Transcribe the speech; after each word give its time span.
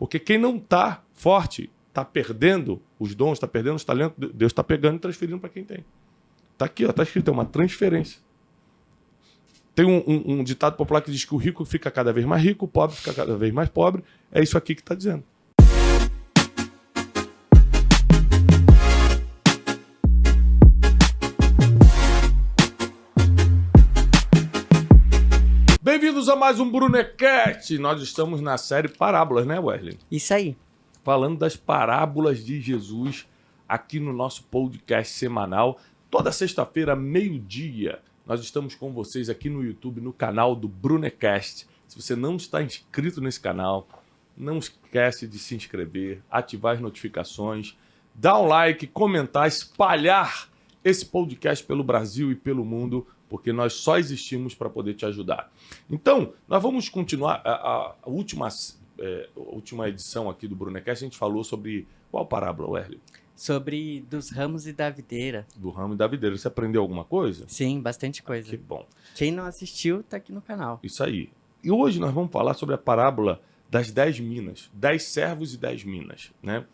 Porque 0.00 0.18
quem 0.18 0.38
não 0.38 0.56
está 0.56 1.04
forte, 1.12 1.70
está 1.88 2.02
perdendo 2.02 2.80
os 2.98 3.14
dons, 3.14 3.34
está 3.34 3.46
perdendo 3.46 3.76
os 3.76 3.84
talentos, 3.84 4.16
Deus 4.32 4.50
está 4.50 4.64
pegando 4.64 4.96
e 4.96 4.98
transferindo 4.98 5.38
para 5.38 5.50
quem 5.50 5.62
tem. 5.62 5.84
Está 6.54 6.64
aqui, 6.64 6.84
está 6.84 7.02
escrito, 7.02 7.28
é 7.28 7.32
uma 7.34 7.44
transferência. 7.44 8.18
Tem 9.74 9.84
um, 9.84 10.02
um, 10.06 10.38
um, 10.38 10.42
ditado 10.42 10.74
popular 10.74 11.02
que 11.02 11.10
diz 11.10 11.26
que 11.26 11.34
o 11.34 11.36
rico 11.36 11.66
fica 11.66 11.90
cada 11.90 12.14
vez 12.14 12.24
mais 12.24 12.42
rico, 12.42 12.64
o 12.64 12.68
pobre 12.68 12.96
fica 12.96 13.12
cada 13.12 13.36
vez 13.36 13.52
mais 13.52 13.68
pobre. 13.68 14.02
É 14.32 14.42
isso 14.42 14.56
aqui 14.56 14.74
que 14.74 14.80
está 14.80 14.94
dizendo. 14.94 15.22
Mais 26.40 26.58
um 26.58 26.70
Brunecast. 26.70 27.76
Nós 27.76 28.00
estamos 28.00 28.40
na 28.40 28.56
série 28.56 28.88
Parábolas, 28.88 29.46
né, 29.46 29.60
Wesley? 29.60 29.98
Isso 30.10 30.32
aí. 30.32 30.56
Falando 31.04 31.38
das 31.38 31.54
parábolas 31.54 32.42
de 32.42 32.58
Jesus 32.62 33.28
aqui 33.68 34.00
no 34.00 34.10
nosso 34.10 34.44
podcast 34.44 35.12
semanal. 35.12 35.78
Toda 36.10 36.32
sexta-feira, 36.32 36.96
meio-dia, 36.96 37.98
nós 38.26 38.40
estamos 38.40 38.74
com 38.74 38.90
vocês 38.90 39.28
aqui 39.28 39.50
no 39.50 39.62
YouTube, 39.62 40.00
no 40.00 40.14
canal 40.14 40.56
do 40.56 40.66
Brunecast. 40.66 41.68
Se 41.86 42.00
você 42.00 42.16
não 42.16 42.36
está 42.36 42.62
inscrito 42.62 43.20
nesse 43.20 43.38
canal, 43.38 43.86
não 44.34 44.56
esquece 44.56 45.28
de 45.28 45.38
se 45.38 45.54
inscrever, 45.54 46.22
ativar 46.30 46.74
as 46.74 46.80
notificações, 46.80 47.76
dar 48.14 48.38
um 48.38 48.46
like, 48.46 48.86
comentar, 48.86 49.46
espalhar 49.46 50.48
esse 50.82 51.04
podcast 51.04 51.62
pelo 51.62 51.84
Brasil 51.84 52.32
e 52.32 52.34
pelo 52.34 52.64
mundo 52.64 53.06
porque 53.30 53.52
nós 53.52 53.74
só 53.74 53.96
existimos 53.96 54.54
para 54.54 54.68
poder 54.68 54.94
te 54.94 55.06
ajudar. 55.06 55.50
Então, 55.88 56.34
nós 56.48 56.60
vamos 56.60 56.88
continuar. 56.88 57.40
A, 57.44 57.94
a 58.02 58.10
última, 58.10 58.48
é, 58.98 59.28
a 59.34 59.40
última 59.40 59.88
edição 59.88 60.28
aqui 60.28 60.48
do 60.48 60.56
Brunecast, 60.56 61.04
a 61.04 61.06
gente 61.06 61.16
falou 61.16 61.44
sobre 61.44 61.86
qual 62.10 62.26
parábola, 62.26 62.68
Wesley? 62.70 63.00
Sobre 63.36 64.04
dos 64.10 64.30
ramos 64.30 64.66
e 64.66 64.72
da 64.72 64.90
videira. 64.90 65.46
Do 65.56 65.70
ramo 65.70 65.94
e 65.94 65.96
da 65.96 66.06
videira. 66.08 66.36
Você 66.36 66.48
aprendeu 66.48 66.82
alguma 66.82 67.04
coisa? 67.04 67.44
Sim, 67.48 67.80
bastante 67.80 68.22
coisa. 68.22 68.48
Ah, 68.48 68.50
que 68.50 68.56
bom. 68.56 68.84
Quem 69.14 69.30
não 69.30 69.44
assistiu, 69.46 70.00
está 70.00 70.16
aqui 70.16 70.32
no 70.32 70.42
canal. 70.42 70.80
Isso 70.82 71.02
aí. 71.02 71.30
E 71.62 71.70
hoje 71.70 72.00
nós 72.00 72.12
vamos 72.12 72.32
falar 72.32 72.54
sobre 72.54 72.74
a 72.74 72.78
parábola 72.78 73.40
das 73.70 73.92
dez 73.92 74.18
minas. 74.18 74.68
Dez 74.74 75.04
servos 75.04 75.54
e 75.54 75.56
dez 75.56 75.84
minas. 75.84 76.32
Né? 76.42 76.66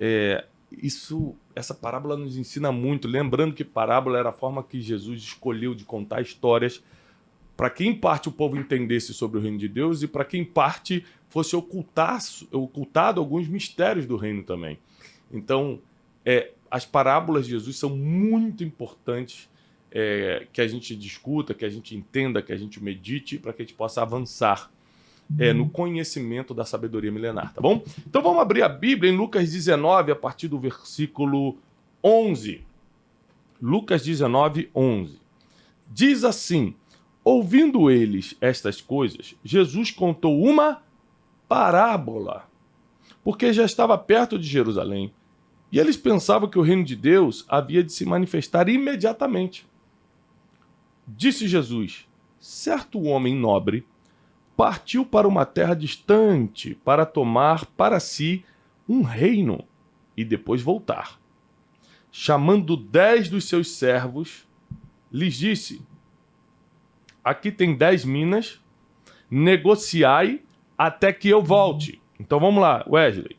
É, 0.00 0.46
isso, 0.70 1.34
essa 1.54 1.74
parábola 1.74 2.16
nos 2.16 2.36
ensina 2.36 2.70
muito, 2.70 3.08
lembrando 3.08 3.54
que 3.54 3.64
parábola 3.64 4.18
era 4.18 4.28
a 4.28 4.32
forma 4.32 4.62
que 4.62 4.80
Jesus 4.80 5.20
escolheu 5.20 5.74
de 5.74 5.84
contar 5.84 6.20
histórias 6.20 6.82
para 7.56 7.68
que 7.68 7.84
em 7.84 7.94
parte 7.94 8.28
o 8.28 8.32
povo 8.32 8.56
entendesse 8.56 9.12
sobre 9.12 9.38
o 9.38 9.42
reino 9.42 9.58
de 9.58 9.68
Deus 9.68 10.02
e 10.02 10.08
para 10.08 10.24
que 10.24 10.38
em 10.38 10.44
parte 10.44 11.04
fosse 11.28 11.54
ocultar, 11.54 12.18
ocultado 12.52 13.20
alguns 13.20 13.46
mistérios 13.48 14.06
do 14.06 14.16
reino 14.16 14.42
também. 14.42 14.78
Então, 15.30 15.78
é, 16.24 16.52
as 16.70 16.86
parábolas 16.86 17.44
de 17.44 17.50
Jesus 17.50 17.76
são 17.76 17.94
muito 17.94 18.64
importantes 18.64 19.48
é, 19.90 20.46
que 20.52 20.60
a 20.60 20.66
gente 20.66 20.96
discuta, 20.96 21.52
que 21.52 21.64
a 21.64 21.68
gente 21.68 21.94
entenda, 21.94 22.40
que 22.40 22.52
a 22.52 22.56
gente 22.56 22.82
medite 22.82 23.38
para 23.38 23.52
que 23.52 23.60
a 23.60 23.64
gente 23.64 23.74
possa 23.74 24.00
avançar 24.00 24.70
é, 25.38 25.52
no 25.52 25.68
conhecimento 25.68 26.52
da 26.52 26.64
sabedoria 26.64 27.12
milenar, 27.12 27.52
tá 27.52 27.60
bom? 27.60 27.82
Então 28.06 28.22
vamos 28.22 28.40
abrir 28.40 28.62
a 28.62 28.68
Bíblia 28.68 29.12
em 29.12 29.16
Lucas 29.16 29.50
19, 29.50 30.12
a 30.12 30.16
partir 30.16 30.48
do 30.48 30.58
versículo 30.58 31.56
11. 32.02 32.64
Lucas 33.60 34.02
19, 34.02 34.70
11. 34.74 35.20
Diz 35.88 36.24
assim: 36.24 36.74
Ouvindo 37.22 37.90
eles 37.90 38.36
estas 38.40 38.80
coisas, 38.80 39.36
Jesus 39.44 39.90
contou 39.90 40.42
uma 40.42 40.82
parábola, 41.48 42.48
porque 43.22 43.52
já 43.52 43.64
estava 43.64 43.96
perto 43.98 44.38
de 44.38 44.46
Jerusalém, 44.46 45.12
e 45.70 45.78
eles 45.78 45.96
pensavam 45.96 46.48
que 46.48 46.58
o 46.58 46.62
reino 46.62 46.84
de 46.84 46.96
Deus 46.96 47.44
havia 47.48 47.84
de 47.84 47.92
se 47.92 48.04
manifestar 48.04 48.68
imediatamente. 48.68 49.66
Disse 51.06 51.46
Jesus: 51.46 52.06
Certo 52.38 53.02
homem 53.02 53.36
nobre 53.36 53.84
partiu 54.60 55.06
para 55.06 55.26
uma 55.26 55.46
terra 55.46 55.72
distante 55.72 56.74
para 56.84 57.06
tomar 57.06 57.64
para 57.64 57.98
si 57.98 58.44
um 58.86 59.00
reino 59.00 59.64
e 60.14 60.22
depois 60.22 60.60
voltar. 60.60 61.18
Chamando 62.12 62.76
dez 62.76 63.30
dos 63.30 63.48
seus 63.48 63.70
servos, 63.70 64.46
lhes 65.10 65.34
disse: 65.34 65.80
Aqui 67.24 67.50
tem 67.50 67.74
dez 67.74 68.04
minas, 68.04 68.60
negociai 69.30 70.42
até 70.76 71.10
que 71.10 71.30
eu 71.30 71.42
volte. 71.42 71.98
Então 72.18 72.38
vamos 72.38 72.60
lá, 72.60 72.84
Wesley. 72.86 73.38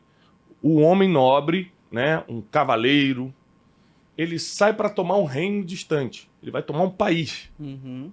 O 0.60 0.80
homem 0.80 1.08
nobre, 1.08 1.70
né, 1.88 2.24
um 2.28 2.40
cavaleiro, 2.40 3.32
ele 4.18 4.40
sai 4.40 4.72
para 4.72 4.90
tomar 4.90 5.18
um 5.18 5.24
reino 5.24 5.64
distante. 5.64 6.28
Ele 6.42 6.50
vai 6.50 6.64
tomar 6.64 6.82
um 6.82 6.90
país. 6.90 7.48
Uhum. 7.60 8.10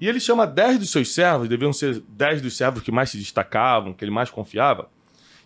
E 0.00 0.08
ele 0.08 0.18
chama 0.18 0.46
dez 0.46 0.78
dos 0.78 0.90
seus 0.90 1.12
servos, 1.12 1.48
deviam 1.48 1.72
ser 1.72 2.00
dez 2.08 2.40
dos 2.40 2.56
servos 2.56 2.82
que 2.82 2.90
mais 2.90 3.10
se 3.10 3.18
destacavam, 3.18 3.92
que 3.92 4.02
ele 4.02 4.10
mais 4.10 4.30
confiava, 4.30 4.90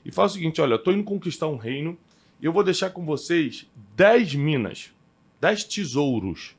e 0.05 0.13
fala 0.13 0.29
o 0.29 0.31
seguinte: 0.31 0.61
olha, 0.61 0.75
eu 0.75 0.77
estou 0.77 0.93
indo 0.93 1.03
conquistar 1.03 1.49
um 1.49 1.57
reino 1.57 1.99
eu 2.45 2.53
vou 2.53 2.63
deixar 2.63 2.91
com 2.91 3.07
vocês 3.07 3.67
dez 3.97 4.35
minas, 4.35 4.93
dez 5.41 5.65
tesouros, 5.65 6.55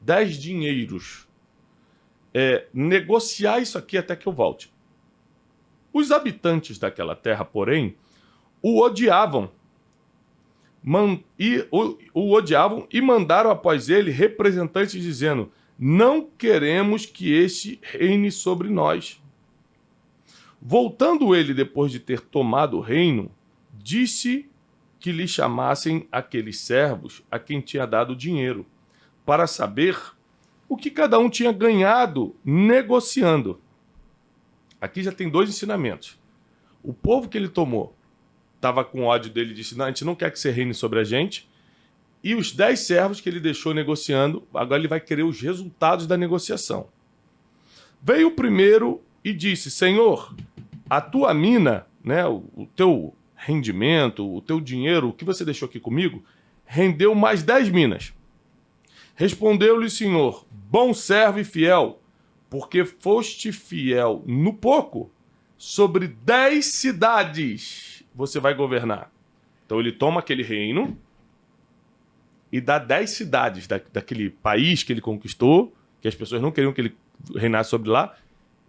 dez 0.00 0.36
dinheiros. 0.36 1.26
É, 2.32 2.66
negociar 2.72 3.58
isso 3.58 3.76
aqui 3.76 3.98
até 3.98 4.14
que 4.14 4.28
eu 4.28 4.32
volte. 4.32 4.72
Os 5.92 6.12
habitantes 6.12 6.78
daquela 6.78 7.16
terra, 7.16 7.44
porém, 7.44 7.96
o 8.62 8.80
odiavam. 8.80 9.50
Man, 10.84 11.18
e, 11.36 11.66
o, 11.72 11.98
o 12.14 12.32
odiavam 12.32 12.86
e 12.92 13.00
mandaram 13.00 13.50
após 13.50 13.88
ele 13.88 14.12
representantes 14.12 15.02
dizendo: 15.02 15.50
não 15.78 16.24
queremos 16.24 17.06
que 17.06 17.32
este 17.32 17.78
reine 17.82 18.32
sobre 18.32 18.68
nós. 18.68 19.22
Voltando 20.60 21.36
ele 21.36 21.54
depois 21.54 21.92
de 21.92 22.00
ter 22.00 22.20
tomado 22.20 22.78
o 22.78 22.80
reino, 22.80 23.30
disse 23.74 24.50
que 24.98 25.12
lhe 25.12 25.28
chamassem 25.28 26.08
aqueles 26.10 26.58
servos 26.58 27.22
a 27.30 27.38
quem 27.38 27.60
tinha 27.60 27.86
dado 27.86 28.16
dinheiro, 28.16 28.66
para 29.24 29.46
saber 29.46 29.96
o 30.68 30.76
que 30.76 30.90
cada 30.90 31.18
um 31.18 31.30
tinha 31.30 31.52
ganhado 31.52 32.34
negociando. 32.44 33.60
Aqui 34.80 35.02
já 35.02 35.12
tem 35.12 35.30
dois 35.30 35.48
ensinamentos. 35.48 36.18
O 36.82 36.92
povo 36.92 37.28
que 37.28 37.38
ele 37.38 37.48
tomou 37.48 37.96
estava 38.56 38.84
com 38.84 39.04
ódio 39.04 39.30
dele 39.30 39.52
e 39.52 39.54
disse: 39.54 39.76
Não, 39.78 39.84
a 39.84 39.88
gente 39.88 40.04
não 40.04 40.14
quer 40.14 40.32
que 40.32 40.38
você 40.38 40.50
reine 40.50 40.74
sobre 40.74 40.98
a 40.98 41.04
gente. 41.04 41.48
E 42.22 42.34
os 42.34 42.52
10 42.52 42.80
servos 42.80 43.20
que 43.20 43.28
ele 43.28 43.40
deixou 43.40 43.72
negociando, 43.72 44.46
agora 44.52 44.80
ele 44.80 44.88
vai 44.88 45.00
querer 45.00 45.22
os 45.22 45.40
resultados 45.40 46.06
da 46.06 46.16
negociação. 46.16 46.88
Veio 48.02 48.28
o 48.28 48.32
primeiro 48.32 49.00
e 49.24 49.32
disse: 49.32 49.70
Senhor, 49.70 50.34
a 50.88 51.00
tua 51.00 51.32
mina, 51.32 51.86
né, 52.02 52.26
o, 52.26 52.44
o 52.56 52.66
teu 52.66 53.14
rendimento, 53.36 54.28
o 54.36 54.40
teu 54.40 54.60
dinheiro, 54.60 55.08
o 55.08 55.12
que 55.12 55.24
você 55.24 55.44
deixou 55.44 55.66
aqui 55.66 55.78
comigo, 55.78 56.24
rendeu 56.64 57.14
mais 57.14 57.42
10 57.42 57.70
minas. 57.70 58.12
Respondeu-lhe 59.14 59.88
Senhor: 59.88 60.44
Bom 60.50 60.92
servo 60.92 61.38
e 61.38 61.44
fiel, 61.44 62.00
porque 62.50 62.84
foste 62.84 63.52
fiel 63.52 64.22
no 64.26 64.52
pouco, 64.52 65.10
sobre 65.56 66.08
10 66.08 66.64
cidades 66.64 68.04
você 68.14 68.40
vai 68.40 68.54
governar. 68.54 69.12
Então 69.64 69.78
ele 69.78 69.92
toma 69.92 70.20
aquele 70.20 70.42
reino 70.42 70.98
e 72.50 72.60
dá 72.60 72.78
10 72.78 73.10
cidades 73.10 73.66
da, 73.66 73.80
daquele 73.92 74.30
país 74.30 74.82
que 74.82 74.92
ele 74.92 75.00
conquistou, 75.00 75.74
que 76.00 76.08
as 76.08 76.14
pessoas 76.14 76.40
não 76.40 76.50
queriam 76.50 76.72
que 76.72 76.80
ele 76.80 76.96
reinasse 77.34 77.70
sobre 77.70 77.90
lá, 77.90 78.16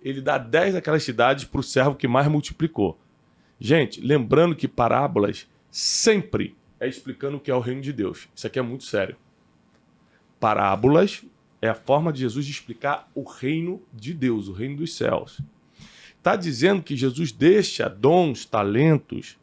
ele 0.01 0.21
dá 0.21 0.37
10 0.37 0.73
daquelas 0.75 1.03
cidades 1.03 1.45
para 1.45 1.59
o 1.59 1.63
servo 1.63 1.95
que 1.95 2.07
mais 2.07 2.27
multiplicou. 2.27 2.99
Gente, 3.59 4.01
lembrando 4.01 4.55
que 4.55 4.67
parábolas 4.67 5.47
sempre 5.69 6.55
é 6.79 6.87
explicando 6.87 7.37
o 7.37 7.39
que 7.39 7.51
é 7.51 7.55
o 7.55 7.59
reino 7.59 7.81
de 7.81 7.91
Deus. 7.91 8.27
Isso 8.33 8.47
aqui 8.47 8.57
é 8.57 8.61
muito 8.61 8.85
sério. 8.85 9.15
Parábolas 10.39 11.23
é 11.61 11.67
a 11.67 11.75
forma 11.75 12.13
de 12.13 12.19
Jesus 12.19 12.45
de 12.45 12.51
explicar 12.51 13.09
o 13.13 13.23
reino 13.23 13.81
de 13.93 14.13
Deus, 14.13 14.47
o 14.47 14.53
reino 14.53 14.77
dos 14.77 14.95
céus. 14.95 15.41
Está 16.17 16.35
dizendo 16.35 16.81
que 16.81 16.95
Jesus 16.95 17.31
deixa 17.31 17.89
dons, 17.89 18.45
talentos, 18.45 19.37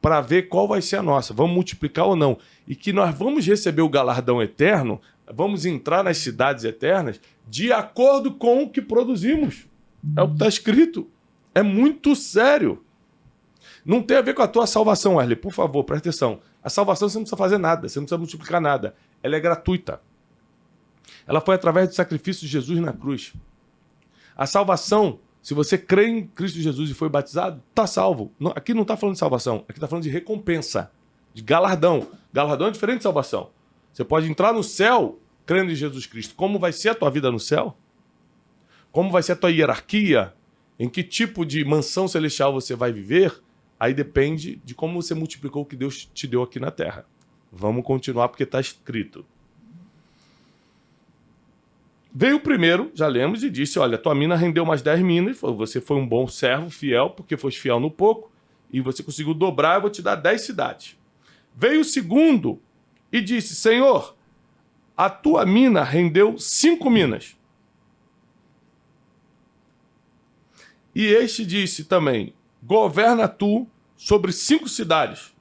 para 0.00 0.20
ver 0.20 0.48
qual 0.48 0.68
vai 0.68 0.80
ser 0.82 0.96
a 0.96 1.02
nossa. 1.02 1.34
Vamos 1.34 1.54
multiplicar 1.54 2.06
ou 2.06 2.16
não. 2.16 2.38
E 2.66 2.74
que 2.74 2.92
nós 2.92 3.16
vamos 3.16 3.46
receber 3.46 3.82
o 3.82 3.88
galardão 3.88 4.42
eterno, 4.42 5.00
vamos 5.32 5.66
entrar 5.66 6.04
nas 6.04 6.18
cidades 6.18 6.64
eternas 6.64 7.20
de 7.48 7.72
acordo 7.72 8.32
com 8.32 8.62
o 8.62 8.70
que 8.70 8.82
produzimos. 8.82 9.66
É 10.16 10.22
o 10.22 10.28
que 10.28 10.34
está 10.34 10.48
escrito. 10.48 11.08
É 11.54 11.62
muito 11.62 12.14
sério. 12.14 12.82
Não 13.84 14.02
tem 14.02 14.16
a 14.16 14.20
ver 14.20 14.34
com 14.34 14.42
a 14.42 14.48
tua 14.48 14.66
salvação, 14.66 15.14
Wesley. 15.14 15.36
Por 15.36 15.52
favor, 15.52 15.84
presta 15.84 16.08
atenção. 16.08 16.40
A 16.62 16.68
salvação 16.68 17.08
você 17.08 17.18
não 17.18 17.22
precisa 17.22 17.36
fazer 17.36 17.58
nada, 17.58 17.88
você 17.88 17.98
não 17.98 18.04
precisa 18.04 18.18
multiplicar 18.18 18.60
nada. 18.60 18.94
Ela 19.22 19.36
é 19.36 19.40
gratuita. 19.40 20.00
Ela 21.26 21.40
foi 21.40 21.54
através 21.54 21.88
do 21.88 21.94
sacrifício 21.94 22.42
de 22.42 22.48
Jesus 22.48 22.80
na 22.80 22.92
cruz. 22.92 23.32
A 24.36 24.46
salvação 24.46 25.20
Se 25.46 25.54
você 25.54 25.78
crê 25.78 26.08
em 26.08 26.26
Cristo 26.26 26.58
Jesus 26.58 26.90
e 26.90 26.92
foi 26.92 27.08
batizado, 27.08 27.62
tá 27.72 27.86
salvo. 27.86 28.32
Aqui 28.56 28.74
não 28.74 28.82
está 28.82 28.96
falando 28.96 29.12
de 29.12 29.20
salvação, 29.20 29.64
aqui 29.68 29.78
está 29.78 29.86
falando 29.86 30.02
de 30.02 30.10
recompensa, 30.10 30.90
de 31.32 31.40
galardão. 31.40 32.04
Galardão 32.32 32.66
é 32.66 32.70
diferente 32.72 32.96
de 32.96 33.02
salvação. 33.04 33.50
Você 33.92 34.04
pode 34.04 34.28
entrar 34.28 34.52
no 34.52 34.64
céu 34.64 35.20
crendo 35.46 35.70
em 35.70 35.76
Jesus 35.76 36.04
Cristo. 36.04 36.34
Como 36.34 36.58
vai 36.58 36.72
ser 36.72 36.88
a 36.88 36.94
tua 36.96 37.10
vida 37.10 37.30
no 37.30 37.38
céu? 37.38 37.76
Como 38.90 39.08
vai 39.08 39.22
ser 39.22 39.34
a 39.34 39.36
tua 39.36 39.52
hierarquia? 39.52 40.34
Em 40.80 40.88
que 40.88 41.04
tipo 41.04 41.46
de 41.46 41.64
mansão 41.64 42.08
celestial 42.08 42.52
você 42.52 42.74
vai 42.74 42.90
viver? 42.90 43.40
Aí 43.78 43.94
depende 43.94 44.60
de 44.64 44.74
como 44.74 45.00
você 45.00 45.14
multiplicou 45.14 45.62
o 45.62 45.64
que 45.64 45.76
Deus 45.76 46.10
te 46.12 46.26
deu 46.26 46.42
aqui 46.42 46.58
na 46.58 46.72
terra. 46.72 47.06
Vamos 47.52 47.84
continuar 47.84 48.30
porque 48.30 48.42
está 48.42 48.58
escrito. 48.58 49.24
Veio 52.18 52.36
o 52.36 52.40
primeiro, 52.40 52.90
já 52.94 53.06
lemos, 53.06 53.44
e 53.44 53.50
disse: 53.50 53.78
Olha, 53.78 53.98
tua 53.98 54.14
mina 54.14 54.34
rendeu 54.34 54.64
mais 54.64 54.80
10 54.80 55.00
minas, 55.02 55.38
você 55.38 55.82
foi 55.82 55.98
um 55.98 56.08
bom 56.08 56.26
servo, 56.26 56.70
fiel, 56.70 57.10
porque 57.10 57.36
foste 57.36 57.60
fiel 57.60 57.78
no 57.78 57.90
pouco, 57.90 58.32
e 58.72 58.80
você 58.80 59.02
conseguiu 59.02 59.34
dobrar, 59.34 59.74
eu 59.74 59.82
vou 59.82 59.90
te 59.90 60.00
dar 60.00 60.14
10 60.14 60.40
cidades. 60.40 60.98
Veio 61.54 61.82
o 61.82 61.84
segundo 61.84 62.58
e 63.12 63.20
disse: 63.20 63.54
Senhor, 63.54 64.16
a 64.96 65.10
tua 65.10 65.44
mina 65.44 65.82
rendeu 65.82 66.38
cinco 66.38 66.88
minas. 66.88 67.36
E 70.94 71.04
este 71.04 71.44
disse 71.44 71.84
também: 71.84 72.32
Governa 72.62 73.28
tu 73.28 73.66
sobre 73.94 74.32
cinco 74.32 74.70
cidades. 74.70 75.36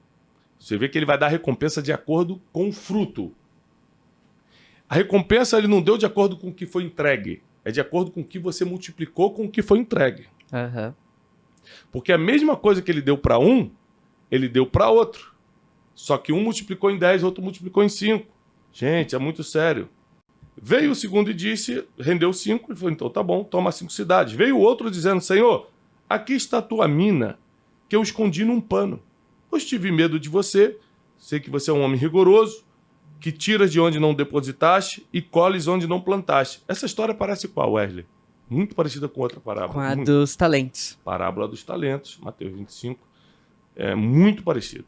Você 0.60 0.78
vê 0.78 0.90
que 0.90 0.98
ele 0.98 1.06
vai 1.06 1.18
dar 1.18 1.30
recompensa 1.30 1.82
de 1.82 1.94
acordo 1.94 2.42
com 2.52 2.68
o 2.68 2.74
fruto. 2.74 3.34
A 4.90 4.96
recompensa 4.96 5.58
ele 5.58 5.68
não 5.68 5.82
deu 5.82 5.98
de 5.98 6.06
acordo 6.06 6.38
com 6.38 6.50
o 6.50 6.54
que 6.54 6.66
foi 6.66 6.84
entregue, 6.84 7.42
é 7.64 7.72
de 7.72 7.82
acordo 7.82 8.12
com 8.12 8.22
o 8.22 8.26
que 8.26 8.38
você 8.38 8.64
multiplicou 8.64 9.34
com 9.34 9.46
o 9.46 9.50
que 9.50 9.62
foi 9.62 9.80
entregue. 9.80 10.28
Aham. 10.54 10.96
Porque 11.92 12.12
a 12.12 12.18
mesma 12.18 12.56
coisa 12.56 12.82
que 12.82 12.92
ele 12.92 13.02
deu 13.02 13.18
para 13.18 13.40
um, 13.40 13.72
ele 14.30 14.48
deu 14.48 14.66
para 14.68 14.90
outro. 14.90 15.34
Só 15.96 16.18
que 16.18 16.32
um 16.32 16.42
multiplicou 16.44 16.92
em 16.92 17.00
10, 17.00 17.24
outro 17.24 17.44
multiplicou 17.44 17.84
em 17.84 17.90
5. 17.90 18.28
Gente, 18.72 19.16
é 19.16 19.18
muito 19.18 19.44
sério. 19.44 19.90
Veio 20.62 20.92
o 20.92 20.96
segundo 20.96 21.32
e 21.32 21.34
disse, 21.34 21.86
rendeu 21.98 22.32
cinco, 22.32 22.72
e 22.72 22.76
falou, 22.76 22.92
então 22.92 23.10
tá 23.10 23.22
bom, 23.22 23.44
toma 23.44 23.72
cinco 23.72 23.92
cidades. 23.92 24.34
Veio 24.34 24.58
o 24.58 24.60
outro 24.60 24.92
dizendo, 24.92 25.22
Senhor, 25.22 25.70
aqui 26.10 26.34
está 26.34 26.58
a 26.58 26.62
tua 26.62 26.88
mina, 26.88 27.40
que 27.90 27.96
eu 27.96 28.02
escondi 28.02 28.44
num 28.46 28.62
pano. 28.62 29.02
Pois 29.50 29.66
tive 29.66 29.92
medo 29.92 30.20
de 30.20 30.30
você, 30.30 30.78
sei 31.18 31.40
que 31.40 31.50
você 31.50 31.72
é 31.72 31.74
um 31.74 31.82
homem 31.82 31.98
rigoroso, 31.98 32.65
que 33.20 33.32
tiras 33.32 33.72
de 33.72 33.80
onde 33.80 34.00
não 34.00 34.14
depositaste 34.14 35.06
e 35.12 35.22
colhes 35.22 35.68
onde 35.68 35.88
não 35.88 36.02
plantaste. 36.02 36.62
Essa 36.68 36.86
história 36.86 37.14
parece 37.14 37.48
qual, 37.48 37.74
Wesley? 37.74 38.06
Muito 38.50 38.76
parecida 38.76 39.08
com 39.08 39.22
outra 39.22 39.40
parábola. 39.40 39.74
Com 39.74 39.80
a 39.80 39.96
Muito 39.96 40.12
dos 40.12 40.36
talentos. 40.36 41.00
parábola 41.04 41.48
dos 41.48 41.64
talentos, 41.64 42.20
Mateus 42.22 42.54
25, 42.54 43.00
é 43.76 43.96
muito 43.96 44.44
parecido. 44.44 44.86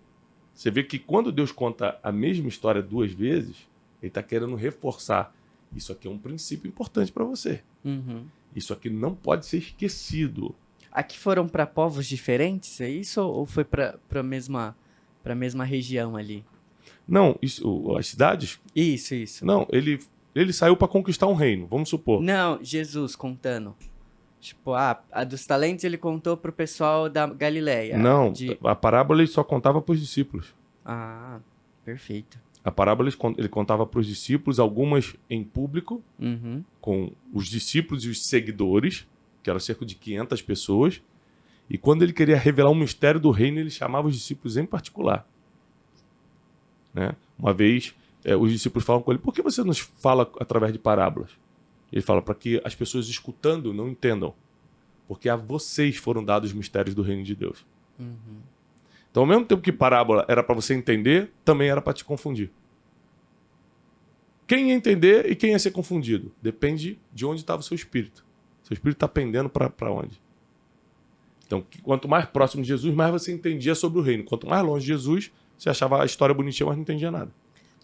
Você 0.53 0.69
vê 0.69 0.83
que 0.83 0.99
quando 0.99 1.31
Deus 1.31 1.51
conta 1.51 1.99
a 2.03 2.11
mesma 2.11 2.47
história 2.47 2.81
duas 2.81 3.11
vezes, 3.11 3.67
ele 4.01 4.09
está 4.09 4.21
querendo 4.21 4.55
reforçar. 4.55 5.35
Isso 5.75 5.91
aqui 5.91 6.07
é 6.07 6.11
um 6.11 6.17
princípio 6.17 6.67
importante 6.67 7.11
para 7.11 7.23
você. 7.23 7.61
Uhum. 7.83 8.25
Isso 8.55 8.73
aqui 8.73 8.89
não 8.89 9.13
pode 9.13 9.45
ser 9.45 9.57
esquecido. 9.57 10.55
Aqui 10.91 11.17
foram 11.17 11.47
para 11.47 11.67
povos 11.67 12.07
diferentes, 12.07 12.79
é 12.81 12.89
isso? 12.89 13.21
Ou 13.21 13.45
foi 13.45 13.63
para 13.63 13.99
a 14.09 14.23
mesma, 14.23 14.75
pra 15.21 15.35
mesma 15.35 15.63
região 15.63 16.15
ali? 16.15 16.43
Não, 17.07 17.37
isso, 17.41 17.67
o- 17.67 17.97
as 17.97 18.07
cidades, 18.07 18.59
Isso, 18.75 19.15
isso. 19.15 19.45
não, 19.45 19.65
ele, 19.71 19.99
ele 20.35 20.51
saiu 20.51 20.75
para 20.75 20.87
conquistar 20.87 21.27
um 21.27 21.33
reino, 21.33 21.65
vamos 21.67 21.89
supor. 21.89 22.21
Não, 22.21 22.59
Jesus 22.61 23.15
contando. 23.15 23.73
Tipo, 24.39 24.73
ah, 24.73 25.01
a 25.11 25.23
dos 25.23 25.45
talentos 25.45 25.83
ele 25.83 25.97
contou 25.97 26.37
pro 26.37 26.51
pessoal 26.51 27.09
da 27.09 27.25
Galileia. 27.25 27.97
não, 27.97 28.31
De... 28.31 28.57
a 28.63 28.75
parábola 28.75 29.21
ele 29.21 29.27
só 29.27 29.43
contava 29.43 29.81
para 29.81 29.93
os 29.93 29.99
discípulos. 29.99 30.53
Ah, 30.85 31.39
perfeito. 31.83 32.37
A 32.63 32.71
parábola 32.71 33.07
ele 33.09 33.15
con- 33.15 33.33
ele 33.37 33.47
contava 33.49 33.85
para 33.85 33.99
os 33.99 34.05
discípulos, 34.05 34.59
algumas 34.59 35.15
em 35.29 35.43
público, 35.43 36.03
Uhum. 36.19 36.63
com 36.81 37.11
os 37.33 37.47
discípulos 37.47 38.03
e 38.03 38.09
os 38.09 38.25
seguidores, 38.27 39.07
que 39.41 39.49
eram 39.49 39.59
cerca 39.59 39.85
de 39.85 39.95
500 39.95 40.41
pessoas. 40.41 41.01
E 41.69 41.77
quando 41.77 42.03
ele 42.03 42.13
queria 42.13 42.37
revelar 42.37 42.69
um 42.71 42.75
mistério 42.75 43.19
do 43.19 43.31
reino, 43.31 43.59
ele 43.59 43.69
chamava 43.69 44.07
os 44.07 44.15
discípulos 44.15 44.55
em 44.57 44.65
particular. 44.65 45.25
Né? 46.97 47.15
Uma 47.37 47.53
vez, 47.53 47.93
eh, 48.25 48.35
os 48.35 48.51
discípulos 48.51 48.83
falam 48.83 49.03
com 49.03 49.11
ele: 49.11 49.19
por 49.19 49.31
que 49.31 49.43
você 49.43 49.63
nos 49.63 49.77
fala 49.77 50.29
através 50.39 50.73
de 50.73 50.79
parábolas? 50.79 51.29
Ele 51.93 52.01
fala 52.01 52.23
para 52.23 52.33
que 52.33 52.59
as 52.65 52.73
pessoas 52.73 53.07
escutando 53.07 53.71
não 53.71 53.87
entendam. 53.87 54.33
Porque 55.07 55.29
a 55.29 55.35
vocês 55.35 55.95
foram 55.95 56.23
dados 56.23 56.49
os 56.49 56.55
mistérios 56.55 56.95
do 56.95 57.03
reino 57.03 57.23
de 57.23 57.35
Deus. 57.35 57.65
Uhum. 57.99 58.41
Então, 59.11 59.23
ao 59.23 59.27
mesmo 59.27 59.45
tempo 59.45 59.61
que 59.61 59.71
parábola 59.71 60.25
era 60.27 60.43
para 60.43 60.55
você 60.55 60.73
entender, 60.73 61.31
também 61.45 61.69
era 61.69 61.81
para 61.81 61.93
te 61.93 62.03
confundir. 62.03 62.51
Quem 64.47 64.69
ia 64.69 64.73
entender 64.73 65.29
e 65.29 65.35
quem 65.35 65.51
ia 65.51 65.59
ser 65.59 65.71
confundido? 65.71 66.31
Depende 66.41 66.99
de 67.13 67.25
onde 67.25 67.41
estava 67.41 67.61
o 67.61 67.63
seu 67.63 67.75
espírito. 67.75 68.25
Seu 68.63 68.73
espírito 68.73 68.97
está 68.97 69.07
pendendo 69.07 69.49
para 69.49 69.91
onde? 69.91 70.19
Então, 71.45 71.65
quanto 71.83 72.07
mais 72.09 72.25
próximo 72.25 72.63
de 72.63 72.67
Jesus, 72.67 72.93
mais 72.93 73.11
você 73.11 73.31
entendia 73.31 73.75
sobre 73.75 73.99
o 73.99 74.01
reino. 74.01 74.23
Quanto 74.23 74.47
mais 74.47 74.65
longe 74.65 74.81
de 74.81 74.87
Jesus, 74.87 75.31
você 75.57 75.69
achava 75.69 76.01
a 76.01 76.05
história 76.05 76.33
bonitinha, 76.35 76.67
mas 76.67 76.75
não 76.75 76.83
entendia 76.83 77.11
nada. 77.11 77.31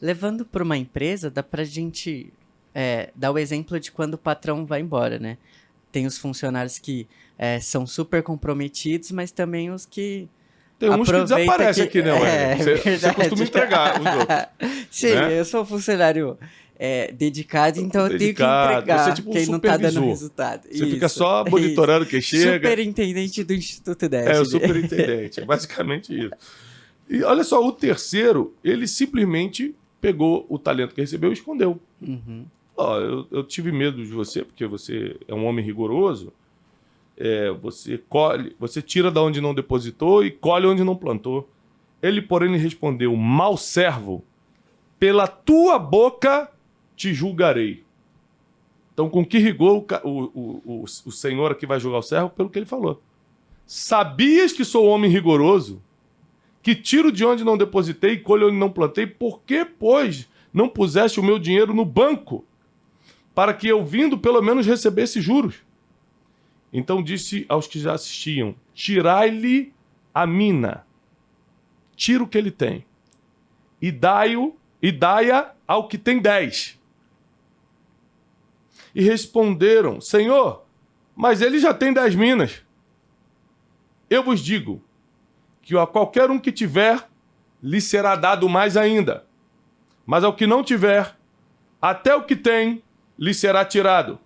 Levando 0.02 0.46
para 0.46 0.64
uma 0.64 0.78
empresa, 0.78 1.30
dá 1.30 1.42
pra 1.42 1.64
gente 1.64 2.32
é, 2.76 3.10
dar 3.16 3.32
o 3.32 3.38
exemplo 3.38 3.80
de 3.80 3.92
quando 3.92 4.16
o 4.16 4.18
patrão 4.18 4.66
vai 4.66 4.82
embora, 4.82 5.18
né? 5.20 5.38
Tem 5.92 6.06
os 6.06 6.18
funcionários 6.18 6.78
que 6.80 7.08
é, 7.38 7.60
são 7.60 7.86
super 7.88 8.22
comprometidos, 8.24 9.12
mas 9.12 9.32
também 9.32 9.72
os 9.72 9.86
que. 9.86 10.28
Tem 10.80 10.90
uns 10.90 11.08
que 11.08 11.16
aproveita 11.16 11.36
desaparecem 11.36 11.88
que- 11.88 12.00
aqui, 12.00 12.08
né, 12.08 12.14
Wesley? 12.14 12.74
É, 12.74 12.98
Você, 12.98 13.14
costuma 13.14 13.44
entregar 13.44 14.02
os 14.02 14.06
outros. 14.06 14.48
Sim, 14.92 15.14
né? 15.16 15.40
eu 15.40 15.46
sou 15.46 15.62
um 15.62 15.66
funcionário 15.66 16.38
é, 16.78 17.12
dedicado, 17.14 17.80
então 17.80 18.02
eu 18.02 18.08
tenho 18.10 18.20
que 18.20 18.26
Dedicado. 18.26 18.74
entregar 18.74 19.04
Você 19.04 19.10
é 19.12 19.14
tipo 19.14 19.30
um 19.30 19.34
quem 19.34 19.46
não 19.46 19.60
tá 19.60 19.78
dando 19.78 20.06
resultado. 20.06 20.64
Você 20.70 20.86
fica 20.88 21.06
Isso, 21.06 21.16
só 21.20 21.44
isso. 21.44 21.52
monitorando 21.52 22.06
quem 22.06 22.20
chega. 22.20 22.54
Superintendente 22.68 23.44
do 23.44 23.54
Instituto 23.54 24.10
Dash. 24.10 24.26
É, 24.28 24.40
o 24.42 24.46
superintendente. 24.46 25.40
É 25.40 25.46
basicamente 25.46 26.14
isso. 26.26 26.32
E 27.14 27.24
olha 27.24 27.44
só, 27.44 27.64
o 27.64 27.72
terceiro, 27.72 28.56
ele 28.64 28.88
simplesmente 28.88 29.76
pegou 30.02 30.48
o 30.50 30.58
talento 30.58 30.96
que 30.96 31.02
recebeu 31.02 31.30
e 31.30 31.34
escondeu. 31.34 31.80
Uhum. 32.02 32.44
Ó, 32.76 33.00
eu, 33.00 33.28
eu 33.30 33.44
tive 33.44 33.72
medo 33.72 34.04
de 34.04 34.12
você, 34.12 34.44
porque 34.44 34.66
você 34.66 35.16
é 35.28 35.36
um 35.36 35.46
homem 35.46 35.64
rigoroso. 35.64 36.34
É, 37.16 37.52
você 37.52 38.00
colhe, 38.10 38.56
você 38.60 38.82
tira 38.82 39.12
da 39.12 39.22
onde 39.22 39.40
não 39.40 39.54
depositou 39.54 40.26
e 40.26 40.32
colhe 40.32 40.66
onde 40.66 40.84
não 40.84 40.96
plantou. 40.96 41.48
Ele, 42.02 42.20
porém, 42.20 42.52
lhe 42.52 42.58
respondeu: 42.58 43.16
Mal 43.16 43.58
servo, 43.58 44.26
pela 44.98 45.28
tua 45.28 45.78
boca 45.78 46.52
te 46.96 47.14
julgarei. 47.14 47.84
Então, 48.92 49.08
com 49.08 49.24
que 49.24 49.38
rigor 49.38 49.86
o, 50.04 50.10
o, 50.10 50.62
o, 50.66 50.84
o 50.84 51.12
Senhor 51.12 51.52
aqui 51.52 51.68
vai 51.68 51.80
julgar 51.80 52.00
o 52.00 52.04
servo? 52.04 52.32
Pelo 52.32 52.50
que 52.50 52.58
ele 52.58 52.66
falou. 52.66 53.00
Sabias 53.68 54.52
que 54.52 54.66
sou 54.66 54.88
homem 54.88 55.12
rigoroso? 55.12 55.80
Que 56.64 56.74
tiro 56.74 57.12
de 57.12 57.26
onde 57.26 57.44
não 57.44 57.58
depositei 57.58 58.18
colho 58.18 58.48
onde 58.48 58.56
não 58.56 58.72
plantei? 58.72 59.06
Por 59.06 59.42
que, 59.42 59.66
pois, 59.66 60.30
não 60.54 60.70
puseste 60.70 61.20
o 61.20 61.24
meu 61.24 61.38
dinheiro 61.38 61.74
no 61.74 61.84
banco? 61.84 62.46
Para 63.36 63.54
que 63.54 63.68
eu, 63.68 63.84
vindo, 63.84 64.18
pelo 64.18 64.42
menos 64.42 64.66
recebesse 64.66 65.20
juros. 65.20 65.58
Então 66.72 67.04
disse 67.04 67.46
aos 67.50 67.68
que 67.68 67.78
já 67.80 67.94
assistiam: 67.94 68.56
Tirai-lhe 68.74 69.74
a 70.14 70.26
mina, 70.26 70.88
tira 71.98 72.24
o 72.24 72.28
que 72.28 72.38
ele 72.38 72.50
tem, 72.50 72.86
e 73.82 73.92
dai-o, 73.92 74.56
e 74.82 74.90
dai-a 74.90 75.54
ao 75.68 75.90
que 75.90 75.98
tem 75.98 76.20
dez. 76.20 76.80
E 78.96 79.02
responderam: 79.02 80.00
Senhor, 80.00 80.66
mas 81.14 81.42
ele 81.42 81.60
já 81.60 81.74
tem 81.74 81.92
dez 81.92 82.16
minas. 82.16 82.64
Eu 84.10 84.24
vos 84.24 84.40
digo 84.40 84.82
que 85.64 85.76
a 85.78 85.88
qualquer 85.88 86.30
um 86.30 86.38
que 86.38 86.52
tiver, 86.52 87.10
lhe 87.62 87.82
será 87.82 88.16
dado 88.16 88.48
mais 88.48 88.78
ainda. 88.78 89.26
Mas 90.06 90.24
ao 90.24 90.36
que 90.36 90.46
não 90.46 90.62
tiver, 90.62 91.18
até 91.82 92.14
o 92.14 92.24
que 92.24 92.36
tem, 92.36 92.84
lhe 93.18 93.34
será 93.34 93.64
tirado. 93.64 94.20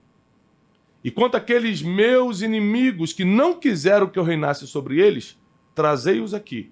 E 1.03 1.11
quanto 1.11 1.37
àqueles 1.37 1.81
meus 1.81 2.41
inimigos 2.41 3.13
que 3.13 3.23
não 3.23 3.53
quiseram 3.53 4.07
que 4.07 4.17
eu 4.17 4.23
reinasse 4.23 4.67
sobre 4.67 4.99
eles, 4.99 5.39
trazei-os 5.75 6.33
aqui 6.33 6.71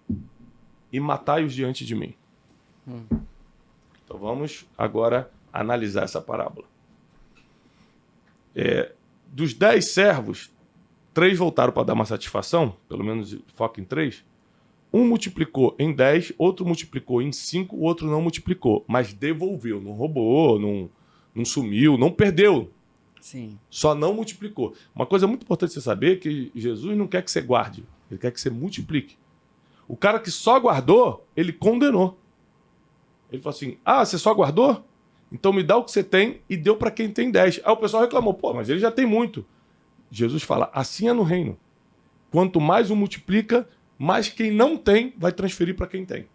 e 0.91 0.99
matai-os 0.99 1.53
diante 1.53 1.85
de 1.85 1.93
mim. 1.93 2.15
Hum. 2.87 3.05
Então 4.03 4.17
vamos 4.17 4.65
agora 4.77 5.31
analisar 5.53 6.03
essa 6.03 6.19
parábola. 6.19 6.65
É, 8.55 8.91
dos 9.27 9.53
dez 9.53 9.93
servos, 9.93 10.51
três 11.13 11.37
voltaram 11.37 11.71
para 11.71 11.83
dar 11.83 11.93
uma 11.93 12.05
satisfação, 12.05 12.75
pelo 12.89 13.03
menos 13.03 13.37
foca 13.55 13.79
em 13.79 13.83
três. 13.83 14.25
Um 14.95 15.05
multiplicou 15.05 15.75
em 15.77 15.93
10, 15.93 16.31
outro 16.37 16.65
multiplicou 16.65 17.21
em 17.21 17.29
5, 17.29 17.75
o 17.75 17.81
outro 17.81 18.09
não 18.09 18.21
multiplicou, 18.21 18.85
mas 18.87 19.11
devolveu, 19.13 19.81
não 19.81 19.91
roubou, 19.91 20.57
não, 20.57 20.89
não 21.35 21.43
sumiu, 21.43 21.97
não 21.97 22.09
perdeu. 22.09 22.71
Sim. 23.19 23.59
Só 23.69 23.93
não 23.93 24.13
multiplicou. 24.13 24.73
Uma 24.95 25.05
coisa 25.05 25.27
muito 25.27 25.43
importante 25.43 25.73
você 25.73 25.81
saber 25.81 26.13
é 26.13 26.15
que 26.15 26.49
Jesus 26.55 26.97
não 26.97 27.07
quer 27.07 27.21
que 27.23 27.29
você 27.29 27.41
guarde, 27.41 27.83
ele 28.09 28.17
quer 28.17 28.31
que 28.31 28.39
você 28.39 28.49
multiplique. 28.49 29.17
O 29.85 29.97
cara 29.97 30.17
que 30.17 30.31
só 30.31 30.57
guardou, 30.57 31.27
ele 31.35 31.51
condenou. 31.51 32.17
Ele 33.29 33.41
falou 33.41 33.53
assim: 33.53 33.77
Ah, 33.83 34.05
você 34.05 34.17
só 34.17 34.33
guardou? 34.33 34.81
Então 35.29 35.51
me 35.51 35.61
dá 35.61 35.75
o 35.75 35.83
que 35.83 35.91
você 35.91 36.05
tem 36.05 36.39
e 36.49 36.55
deu 36.55 36.77
para 36.77 36.89
quem 36.89 37.11
tem 37.11 37.29
10. 37.29 37.59
Aí 37.65 37.71
o 37.73 37.75
pessoal 37.75 38.03
reclamou: 38.03 38.33
Pô, 38.33 38.53
mas 38.53 38.69
ele 38.69 38.79
já 38.79 38.91
tem 38.91 39.05
muito. 39.05 39.45
Jesus 40.09 40.41
fala: 40.41 40.71
Assim 40.73 41.09
é 41.09 41.13
no 41.13 41.23
reino. 41.23 41.59
Quanto 42.31 42.61
mais 42.61 42.89
um 42.89 42.95
multiplica, 42.95 43.67
mais 43.97 44.29
quem 44.29 44.51
não 44.51 44.77
tem 44.77 45.13
vai 45.17 45.31
transferir 45.31 45.75
para 45.75 45.87
quem 45.87 46.05
tem. 46.05 46.27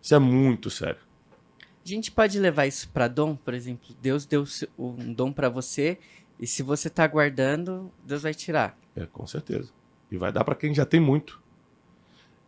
Isso 0.00 0.14
é 0.14 0.18
muito 0.18 0.70
sério. 0.70 1.00
A 1.84 1.88
gente 1.88 2.10
pode 2.10 2.38
levar 2.38 2.66
isso 2.66 2.88
para 2.90 3.08
dom, 3.08 3.34
por 3.34 3.54
exemplo. 3.54 3.94
Deus 4.00 4.26
deu 4.26 4.44
um 4.78 5.12
dom 5.12 5.32
para 5.32 5.48
você 5.48 5.98
e 6.38 6.46
se 6.46 6.62
você 6.62 6.88
está 6.88 7.06
guardando, 7.06 7.90
Deus 8.04 8.22
vai 8.22 8.34
tirar. 8.34 8.78
É, 8.94 9.06
com 9.06 9.26
certeza. 9.26 9.70
E 10.10 10.16
vai 10.16 10.32
dar 10.32 10.44
para 10.44 10.54
quem 10.54 10.74
já 10.74 10.84
tem 10.84 11.00
muito. 11.00 11.42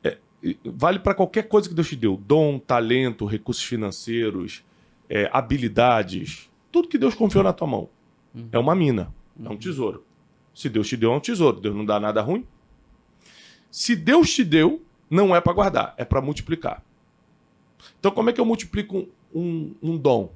É, 0.02 0.18
vale 0.64 0.98
para 0.98 1.14
qualquer 1.14 1.48
coisa 1.48 1.68
que 1.68 1.74
Deus 1.74 1.88
te 1.88 1.96
deu: 1.96 2.16
dom, 2.16 2.58
talento, 2.58 3.24
recursos 3.24 3.64
financeiros, 3.64 4.64
é, 5.08 5.28
habilidades. 5.32 6.50
Tudo 6.70 6.88
que 6.88 6.98
Deus 6.98 7.14
confiou 7.14 7.42
na 7.42 7.52
tua 7.52 7.66
mão. 7.66 7.88
Uhum. 8.34 8.48
É 8.52 8.58
uma 8.58 8.74
mina, 8.74 9.12
uhum. 9.36 9.46
é 9.46 9.48
um 9.48 9.52
uhum. 9.52 9.58
tesouro. 9.58 10.04
Se 10.54 10.68
Deus 10.68 10.88
te 10.88 10.96
deu, 10.96 11.12
é 11.12 11.16
um 11.16 11.20
tesouro. 11.20 11.60
Deus 11.60 11.74
não 11.74 11.84
dá 11.84 11.98
nada 11.98 12.20
ruim. 12.20 12.46
Se 13.70 13.94
Deus 13.94 14.32
te 14.32 14.44
deu, 14.44 14.82
não 15.08 15.34
é 15.34 15.40
para 15.40 15.52
guardar, 15.52 15.94
é 15.96 16.04
para 16.04 16.20
multiplicar. 16.20 16.82
Então, 17.98 18.10
como 18.10 18.30
é 18.30 18.32
que 18.32 18.40
eu 18.40 18.44
multiplico 18.44 19.08
um, 19.34 19.74
um, 19.82 19.96
dom? 19.96 20.32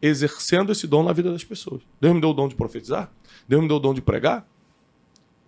Exercendo 0.00 0.72
esse 0.72 0.86
dom 0.86 1.02
na 1.02 1.12
vida 1.12 1.32
das 1.32 1.44
pessoas. 1.44 1.82
Deus 2.00 2.14
me 2.14 2.20
deu 2.20 2.30
o 2.30 2.34
dom 2.34 2.48
de 2.48 2.54
profetizar? 2.54 3.10
Deus 3.48 3.62
me 3.62 3.68
deu 3.68 3.78
o 3.78 3.80
dom 3.80 3.94
de 3.94 4.02
pregar? 4.02 4.46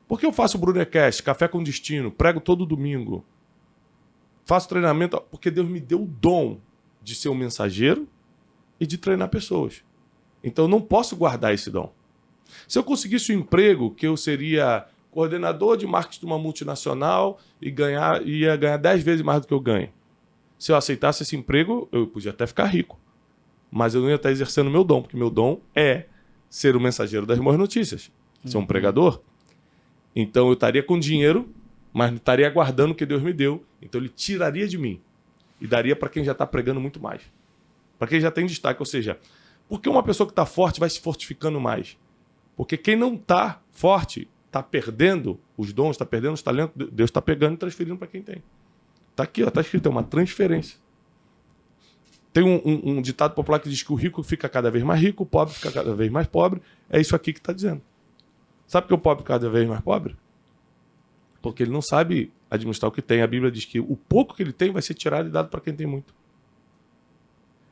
Por 0.07 0.19
que 0.19 0.25
eu 0.25 0.33
faço 0.33 0.57
o 0.57 0.61
Brunercast, 0.61 1.23
Café 1.23 1.47
com 1.47 1.63
Destino, 1.63 2.11
prego 2.11 2.41
todo 2.41 2.65
domingo? 2.65 3.25
Faço 4.47 4.69
treinamento 4.69 5.21
porque 5.31 5.51
Deus 5.51 5.69
me 5.69 5.79
deu 5.79 6.03
o 6.03 6.07
dom 6.07 6.59
de 7.03 7.15
ser 7.15 7.29
um 7.29 7.35
mensageiro 7.35 8.09
e 8.81 8.87
de 8.87 8.97
treinar 8.97 9.29
pessoas. 9.29 9.85
Então 10.43 10.65
eu 10.65 10.69
não 10.69 10.81
posso 10.81 11.15
guardar 11.15 11.53
esse 11.53 11.71
dom. 11.71 11.93
Se 12.67 12.79
eu 12.79 12.85
conseguisse 12.85 13.35
um 13.35 13.41
emprego 13.41 13.91
que 13.91 14.07
eu 14.07 14.17
seria 14.17 14.87
coordenador 15.19 15.77
de 15.77 15.85
marketing 15.85 16.21
de 16.21 16.27
uma 16.27 16.39
multinacional 16.39 17.41
e 17.61 17.73
ganhar 17.73 18.25
ia 18.25 18.55
ganhar 18.55 18.77
10 18.77 19.03
vezes 19.03 19.21
mais 19.21 19.41
do 19.41 19.49
que 19.49 19.53
eu 19.53 19.59
ganho. 19.59 19.89
Se 20.57 20.71
eu 20.71 20.77
aceitasse 20.77 21.25
esse 21.25 21.35
emprego, 21.35 21.89
eu 21.91 22.07
podia 22.07 22.31
até 22.31 22.47
ficar 22.47 22.67
rico. 22.67 23.01
Mas 23.69 23.97
eu 23.97 24.01
não 24.01 24.09
ia 24.09 24.15
estar 24.15 24.31
exercendo 24.31 24.71
meu 24.71 24.85
dom, 24.85 25.03
porque 25.03 25.17
meu 25.17 25.29
dom 25.29 25.61
é 25.75 26.07
ser 26.49 26.77
o 26.77 26.81
mensageiro 26.81 27.27
das 27.27 27.37
boas 27.41 27.59
notícias, 27.59 28.13
ser 28.45 28.57
um 28.57 28.61
uhum. 28.61 28.67
pregador. 28.67 29.21
Então 30.15 30.47
eu 30.47 30.53
estaria 30.53 30.85
com 30.85 30.97
dinheiro, 30.97 31.53
mas 31.93 32.11
não 32.11 32.19
estaria 32.19 32.49
guardando 32.49 32.93
o 32.93 32.95
que 32.95 33.05
Deus 33.05 33.21
me 33.21 33.33
deu. 33.33 33.65
Então 33.83 34.01
ele 34.01 34.11
tiraria 34.11 34.69
de 34.69 34.79
mim 34.79 35.01
e 35.61 35.67
daria 35.67 35.97
para 35.97 36.09
quem 36.09 36.23
já 36.23 36.31
está 36.31 36.47
pregando 36.47 36.81
muito 36.81 37.03
mais. 37.03 37.23
Para 37.99 38.07
quem 38.07 38.21
já 38.21 38.31
tem 38.31 38.47
destaque. 38.47 38.81
Ou 38.81 38.87
seja, 38.87 39.19
por 39.69 39.81
que 39.81 39.89
uma 39.89 40.05
pessoa 40.05 40.29
que 40.29 40.33
está 40.33 40.47
forte 40.47 40.79
vai 40.79 40.89
se 40.89 41.01
fortificando 41.01 41.61
mais? 41.61 41.99
Porque 42.57 42.77
quem 42.77 42.95
não 42.95 43.15
está 43.15 43.61
forte 43.73 44.29
está 44.49 44.62
perdendo 44.62 45.38
os 45.57 45.73
dons, 45.73 45.93
está 45.93 46.05
perdendo 46.05 46.35
os 46.35 46.43
talentos, 46.43 46.75
Deus 46.90 47.09
está 47.09 47.23
pegando 47.23 47.55
e 47.55 47.57
transferindo 47.59 47.97
para 47.97 48.09
quem 48.09 48.23
tem. 48.23 48.43
Está 49.11 49.23
aqui, 49.23 49.43
está 49.43 49.61
escrito, 49.61 49.87
é 49.87 49.90
uma 49.90 50.02
transferência. 50.02 50.78
Tem 52.33 52.43
um, 52.45 52.61
um, 52.64 52.99
um, 52.99 53.02
ditado 53.02 53.35
popular 53.35 53.59
que 53.59 53.69
diz 53.69 53.83
que 53.83 53.93
o 53.93 53.95
rico 53.95 54.23
fica 54.23 54.49
cada 54.49 54.71
vez 54.71 54.85
mais 54.85 55.00
rico, 55.00 55.23
o 55.23 55.26
pobre 55.26 55.55
fica 55.55 55.71
cada 55.71 55.95
vez 55.95 56.11
mais 56.11 56.26
pobre. 56.26 56.61
É 56.88 57.00
isso 57.00 57.14
aqui 57.14 57.33
que 57.33 57.38
está 57.38 57.52
dizendo. 57.52 57.83
Sabe 58.67 58.87
que 58.87 58.95
o 58.95 58.99
pobre 58.99 59.23
fica 59.23 59.35
cada 59.35 59.50
vez 59.50 59.69
mais 59.69 59.81
pobre? 59.81 60.17
Porque 61.40 61.62
ele 61.62 61.73
não 61.73 61.83
sabe 61.83 62.33
administrar 62.50 62.88
o 62.88 62.93
que 62.93 63.02
tem. 63.02 63.23
A 63.23 63.26
Bíblia 63.26 63.50
diz 63.50 63.64
que 63.64 63.81
o 63.81 63.97
pouco 63.97 64.35
que 64.35 64.43
ele 64.43 64.52
tem 64.52 64.71
vai 64.71 64.83
ser 64.83 64.95
tirado 64.95 65.28
e 65.28 65.31
dado 65.31 65.49
para 65.49 65.61
quem 65.61 65.75
tem 65.75 65.87
muito. 65.87 66.14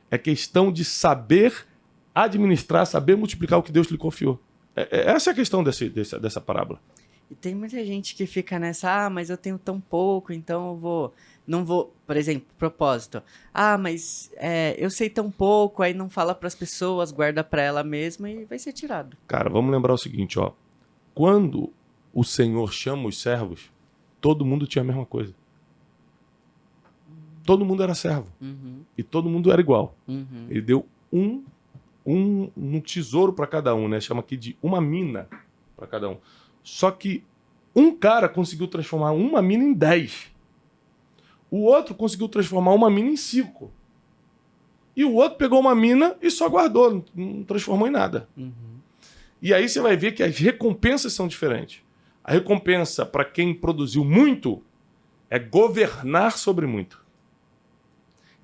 É 0.09 0.17
questão 0.17 0.71
de 0.71 0.83
saber 0.83 1.65
administrar, 2.13 2.85
saber 2.85 3.15
multiplicar 3.15 3.59
o 3.59 3.63
que 3.63 3.71
Deus 3.71 3.87
lhe 3.87 3.97
confiou. 3.97 4.41
É, 4.77 4.87
é, 4.91 5.11
essa 5.11 5.31
é 5.31 5.33
a 5.33 5.35
questão 5.35 5.63
desse, 5.63 5.89
desse, 5.89 6.19
dessa 6.19 6.39
parábola. 6.39 6.79
E 7.31 7.35
tem 7.35 7.55
muita 7.55 7.83
gente 7.83 8.15
que 8.15 8.27
fica 8.27 8.59
nessa, 8.59 9.05
ah, 9.05 9.09
mas 9.09 9.31
eu 9.31 9.37
tenho 9.37 9.57
tão 9.57 9.81
pouco, 9.81 10.31
então 10.31 10.69
eu 10.69 10.77
vou. 10.77 11.13
Não 11.45 11.65
vou, 11.65 11.93
por 12.05 12.15
exemplo, 12.15 12.47
propósito. 12.57 13.23
Ah, 13.53 13.77
mas 13.77 14.29
é, 14.35 14.75
eu 14.77 14.89
sei 14.89 15.09
tão 15.09 15.31
pouco, 15.31 15.81
aí 15.81 15.93
não 15.93 16.09
fala 16.09 16.35
para 16.35 16.47
as 16.47 16.55
pessoas, 16.55 17.11
guarda 17.11 17.43
para 17.43 17.61
ela 17.61 17.83
mesma 17.83 18.29
e 18.29 18.45
vai 18.45 18.59
ser 18.59 18.73
tirado. 18.73 19.17
Cara, 19.27 19.49
vamos 19.49 19.71
lembrar 19.71 19.93
o 19.93 19.97
seguinte, 19.97 20.37
ó. 20.37 20.51
Quando 21.15 21.71
o 22.13 22.23
Senhor 22.23 22.71
chama 22.71 23.07
os 23.07 23.21
servos, 23.21 23.71
todo 24.21 24.45
mundo 24.45 24.67
tinha 24.67 24.81
a 24.81 24.85
mesma 24.85 25.05
coisa. 25.05 25.33
Todo 27.45 27.65
mundo 27.65 27.81
era 27.81 27.95
servo. 27.95 28.27
Uhum. 28.41 28.81
E 28.97 29.01
todo 29.01 29.29
mundo 29.29 29.51
era 29.51 29.61
igual. 29.61 29.95
Uhum. 30.05 30.47
Ele 30.49 30.61
deu 30.61 30.85
um 31.11 31.43
um, 32.07 32.49
um 32.55 32.79
tesouro 32.79 33.33
para 33.33 33.45
cada 33.45 33.75
um, 33.75 33.89
né? 33.89 33.99
Chama 33.99 34.21
aqui 34.21 34.37
de 34.37 34.57
uma 34.63 34.79
mina 34.79 35.27
para 35.75 35.85
cada 35.85 36.09
um. 36.09 36.17
Só 36.63 36.89
que 36.89 37.21
um 37.75 37.93
cara 37.93 38.29
conseguiu 38.29 38.67
transformar 38.67 39.11
uma 39.11 39.41
mina 39.41 39.65
em 39.65 39.73
dez. 39.73 40.31
O 41.51 41.63
outro 41.63 41.93
conseguiu 41.93 42.29
transformar 42.29 42.71
uma 42.73 42.89
mina 42.89 43.09
em 43.09 43.17
cinco. 43.17 43.71
E 44.95 45.03
o 45.03 45.13
outro 45.13 45.37
pegou 45.37 45.59
uma 45.59 45.75
mina 45.75 46.15
e 46.21 46.31
só 46.31 46.49
guardou, 46.49 47.05
não 47.13 47.43
transformou 47.43 47.87
em 47.87 47.91
nada. 47.91 48.27
Uhum. 48.35 48.51
E 49.41 49.53
aí 49.53 49.67
você 49.67 49.79
vai 49.79 49.95
ver 49.95 50.13
que 50.13 50.23
as 50.23 50.37
recompensas 50.37 51.13
são 51.13 51.27
diferentes. 51.27 51.83
A 52.23 52.31
recompensa 52.31 53.05
para 53.05 53.23
quem 53.23 53.53
produziu 53.53 54.03
muito 54.03 54.63
é 55.29 55.37
governar 55.37 56.37
sobre 56.37 56.65
muito. 56.65 57.05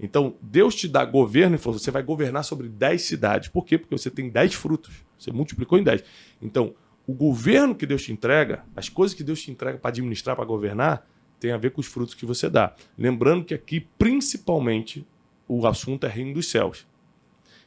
Então, 0.04 0.36
Deus 0.42 0.76
te 0.76 0.86
dá 0.86 1.06
governo 1.06 1.56
e 1.56 1.58
falou: 1.58 1.80
você 1.80 1.90
vai 1.90 2.04
governar 2.04 2.44
sobre 2.44 2.68
10 2.68 3.02
cidades. 3.02 3.48
Por 3.48 3.64
quê? 3.66 3.78
Porque 3.78 3.98
você 3.98 4.12
tem 4.12 4.30
10 4.30 4.54
frutos. 4.54 4.94
Você 5.18 5.32
multiplicou 5.32 5.80
em 5.80 5.84
10. 5.84 6.04
Então, 6.42 6.76
o 7.08 7.14
governo 7.14 7.74
que 7.74 7.86
Deus 7.86 8.04
te 8.04 8.12
entrega, 8.12 8.66
as 8.76 8.90
coisas 8.90 9.16
que 9.16 9.24
Deus 9.24 9.42
te 9.42 9.50
entrega 9.50 9.78
para 9.78 9.88
administrar, 9.88 10.36
para 10.36 10.44
governar, 10.44 11.08
tem 11.40 11.54
a 11.54 11.58
ver 11.58 11.72
com 11.72 11.80
os 11.80 11.88
frutos 11.88 12.14
que 12.14 12.26
você 12.26 12.50
dá. 12.50 12.76
Lembrando 12.98 13.46
que 13.46 13.54
aqui, 13.54 13.80
principalmente, 13.98 15.08
o 15.48 15.66
assunto 15.66 16.06
é 16.06 16.10
reino 16.10 16.34
dos 16.34 16.48
céus. 16.48 16.86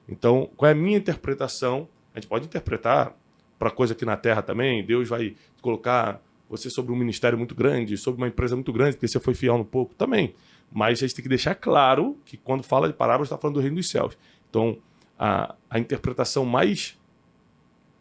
Então, 0.07 0.50
qual 0.59 0.69
é 0.69 0.73
a 0.73 0.76
minha 0.76 0.99
interpretação? 0.99 1.88
A 2.14 2.21
gente 2.21 2.28
pode 2.28 2.45
interpretar 2.45 3.16
para 3.59 3.71
coisa 3.71 3.95
aqui 3.95 4.05
na 4.05 4.16
terra 4.16 4.43
também. 4.43 4.85
Deus 4.85 5.09
vai 5.09 5.35
colocar 5.62 6.21
você 6.48 6.70
sobre 6.70 6.92
um 6.92 6.96
ministério 6.96 7.36
muito 7.36 7.54
grande, 7.54 7.96
sobre 7.96 8.20
uma 8.20 8.28
empresa 8.28 8.54
muito 8.54 8.72
grande, 8.72 8.96
porque 8.96 9.08
você 9.08 9.18
foi 9.18 9.34
fiel 9.34 9.58
no 9.58 9.64
pouco. 9.64 9.94
Também. 9.94 10.34
Mas 10.72 10.98
a 10.98 11.06
gente 11.06 11.14
tem 11.14 11.22
que 11.22 11.28
deixar 11.28 11.54
claro 11.54 12.18
que 12.24 12.36
quando 12.36 12.62
fala 12.62 12.88
de 12.88 12.94
parábolas, 12.94 13.28
está 13.28 13.38
falando 13.38 13.54
do 13.54 13.60
reino 13.60 13.76
dos 13.76 13.88
céus. 13.88 14.16
Então, 14.48 14.78
a, 15.18 15.54
a 15.68 15.78
interpretação 15.78 16.44
mais 16.44 16.98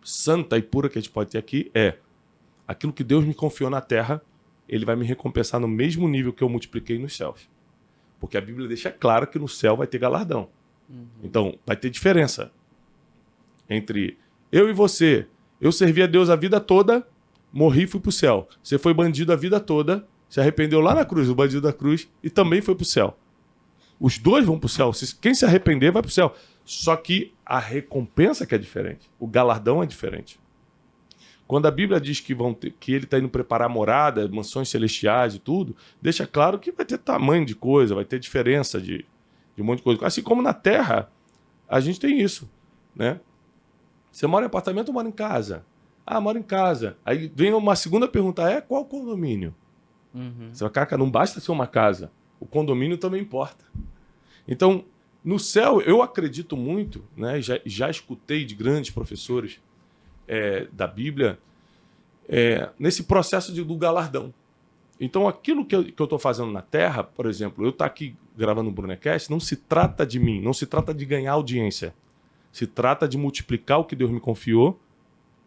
santa 0.03 0.57
e 0.57 0.61
pura 0.61 0.89
que 0.89 0.97
a 0.97 1.01
gente 1.01 1.11
pode 1.11 1.31
ter 1.31 1.37
aqui 1.37 1.71
é 1.73 1.97
aquilo 2.67 2.93
que 2.93 3.03
Deus 3.03 3.25
me 3.25 3.33
confiou 3.33 3.69
na 3.69 3.81
terra, 3.81 4.21
ele 4.67 4.85
vai 4.85 4.95
me 4.95 5.05
recompensar 5.05 5.59
no 5.59 5.67
mesmo 5.67 6.07
nível 6.07 6.33
que 6.33 6.43
eu 6.43 6.49
multipliquei 6.49 6.97
nos 6.97 7.15
céus. 7.15 7.49
Porque 8.19 8.37
a 8.37 8.41
Bíblia 8.41 8.67
deixa 8.67 8.91
claro 8.91 9.27
que 9.27 9.37
no 9.37 9.47
céu 9.47 9.77
vai 9.77 9.87
ter 9.87 9.99
galardão. 9.99 10.49
Uhum. 10.89 11.07
Então, 11.23 11.59
vai 11.65 11.75
ter 11.75 11.89
diferença 11.89 12.51
entre 13.69 14.17
eu 14.51 14.69
e 14.69 14.73
você. 14.73 15.27
Eu 15.59 15.71
servi 15.71 16.01
a 16.01 16.07
Deus 16.07 16.29
a 16.29 16.35
vida 16.35 16.59
toda, 16.59 17.07
morri 17.55 17.83
e 17.83 17.87
fui 17.87 18.01
para 18.01 18.09
o 18.09 18.11
céu. 18.11 18.49
Você 18.61 18.77
foi 18.77 18.93
bandido 18.93 19.31
a 19.31 19.35
vida 19.37 19.61
toda, 19.61 20.05
se 20.27 20.41
arrependeu 20.41 20.81
lá 20.81 20.93
na 20.93 21.05
cruz, 21.05 21.29
o 21.29 21.33
bandido 21.33 21.61
da 21.61 21.71
cruz, 21.71 22.09
e 22.21 22.29
também 22.29 22.61
foi 22.61 22.75
para 22.75 22.83
o 22.83 22.85
céu. 22.85 23.17
Os 23.97 24.17
dois 24.17 24.45
vão 24.45 24.59
para 24.59 24.65
o 24.65 24.69
céu. 24.69 24.91
Quem 25.21 25.33
se 25.33 25.45
arrepender 25.45 25.89
vai 25.89 26.01
para 26.01 26.09
o 26.09 26.11
céu. 26.11 26.35
Só 26.65 26.97
que 26.97 27.33
a 27.45 27.57
recompensa 27.57 28.45
que 28.45 28.53
é 28.53 28.57
diferente. 28.57 29.09
O 29.17 29.25
galardão 29.25 29.81
é 29.81 29.85
diferente. 29.85 30.37
Quando 31.47 31.65
a 31.67 31.71
Bíblia 31.71 32.01
diz 32.01 32.19
que, 32.19 32.33
vão 32.33 32.53
ter, 32.53 32.71
que 32.77 32.91
ele 32.91 33.05
está 33.05 33.19
indo 33.19 33.29
preparar 33.29 33.69
morada, 33.69 34.27
mansões 34.27 34.67
celestiais 34.67 35.35
e 35.35 35.39
tudo, 35.39 35.77
deixa 36.01 36.27
claro 36.27 36.59
que 36.59 36.73
vai 36.73 36.85
ter 36.85 36.97
tamanho 36.97 37.45
de 37.45 37.55
coisa, 37.55 37.95
vai 37.95 38.03
ter 38.03 38.19
diferença 38.19 38.81
de, 38.81 39.05
de 39.55 39.61
um 39.61 39.63
monte 39.63 39.77
de 39.77 39.83
coisa. 39.83 40.05
Assim 40.05 40.21
como 40.21 40.41
na 40.41 40.53
Terra, 40.53 41.09
a 41.69 41.79
gente 41.79 42.01
tem 42.01 42.19
isso. 42.19 42.49
Né? 42.93 43.21
Você 44.11 44.27
mora 44.27 44.43
em 44.43 44.47
apartamento 44.47 44.89
ou 44.89 44.93
mora 44.93 45.07
em 45.07 45.11
casa? 45.11 45.63
Ah, 46.05 46.21
moro 46.21 46.37
em 46.37 46.43
casa. 46.43 46.97
Aí 47.03 47.31
vem 47.33 47.53
uma 47.53 47.75
segunda 47.75 48.07
pergunta: 48.07 48.49
é 48.49 48.61
qual 48.61 48.85
condomínio? 48.85 49.55
Uhum. 50.13 50.49
Você 50.53 50.69
fala, 50.69 50.97
não 50.97 51.09
basta 51.09 51.39
ser 51.39 51.51
uma 51.51 51.67
casa. 51.67 52.11
O 52.39 52.45
condomínio 52.45 52.97
também 52.97 53.21
importa. 53.21 53.65
Então, 54.47 54.85
no 55.23 55.39
céu, 55.39 55.81
eu 55.81 56.01
acredito 56.01 56.55
muito, 56.55 57.03
né? 57.17 57.41
já, 57.41 57.59
já 57.65 57.89
escutei 57.89 58.45
de 58.45 58.53
grandes 58.53 58.91
professores 58.91 59.59
é, 60.27 60.67
da 60.71 60.87
Bíblia, 60.87 61.39
é, 62.29 62.69
nesse 62.77 63.03
processo 63.03 63.51
de, 63.51 63.63
do 63.63 63.75
galardão. 63.75 64.33
Então, 64.99 65.27
aquilo 65.27 65.65
que 65.65 65.75
eu 65.75 65.81
estou 65.81 66.19
fazendo 66.19 66.51
na 66.51 66.61
Terra, 66.61 67.03
por 67.03 67.25
exemplo, 67.25 67.65
eu 67.65 67.69
estou 67.69 67.79
tá 67.79 67.85
aqui 67.85 68.15
gravando 68.37 68.69
um 68.69 68.73
Brunecast, 68.73 69.29
não 69.29 69.39
se 69.39 69.57
trata 69.57 70.05
de 70.05 70.19
mim, 70.19 70.41
não 70.41 70.53
se 70.53 70.65
trata 70.65 70.93
de 70.93 71.05
ganhar 71.05 71.33
audiência. 71.33 71.93
Se 72.51 72.65
trata 72.65 73.07
de 73.07 73.17
multiplicar 73.17 73.79
o 73.79 73.83
que 73.83 73.95
Deus 73.95 74.09
me 74.09 74.19
confiou 74.19 74.79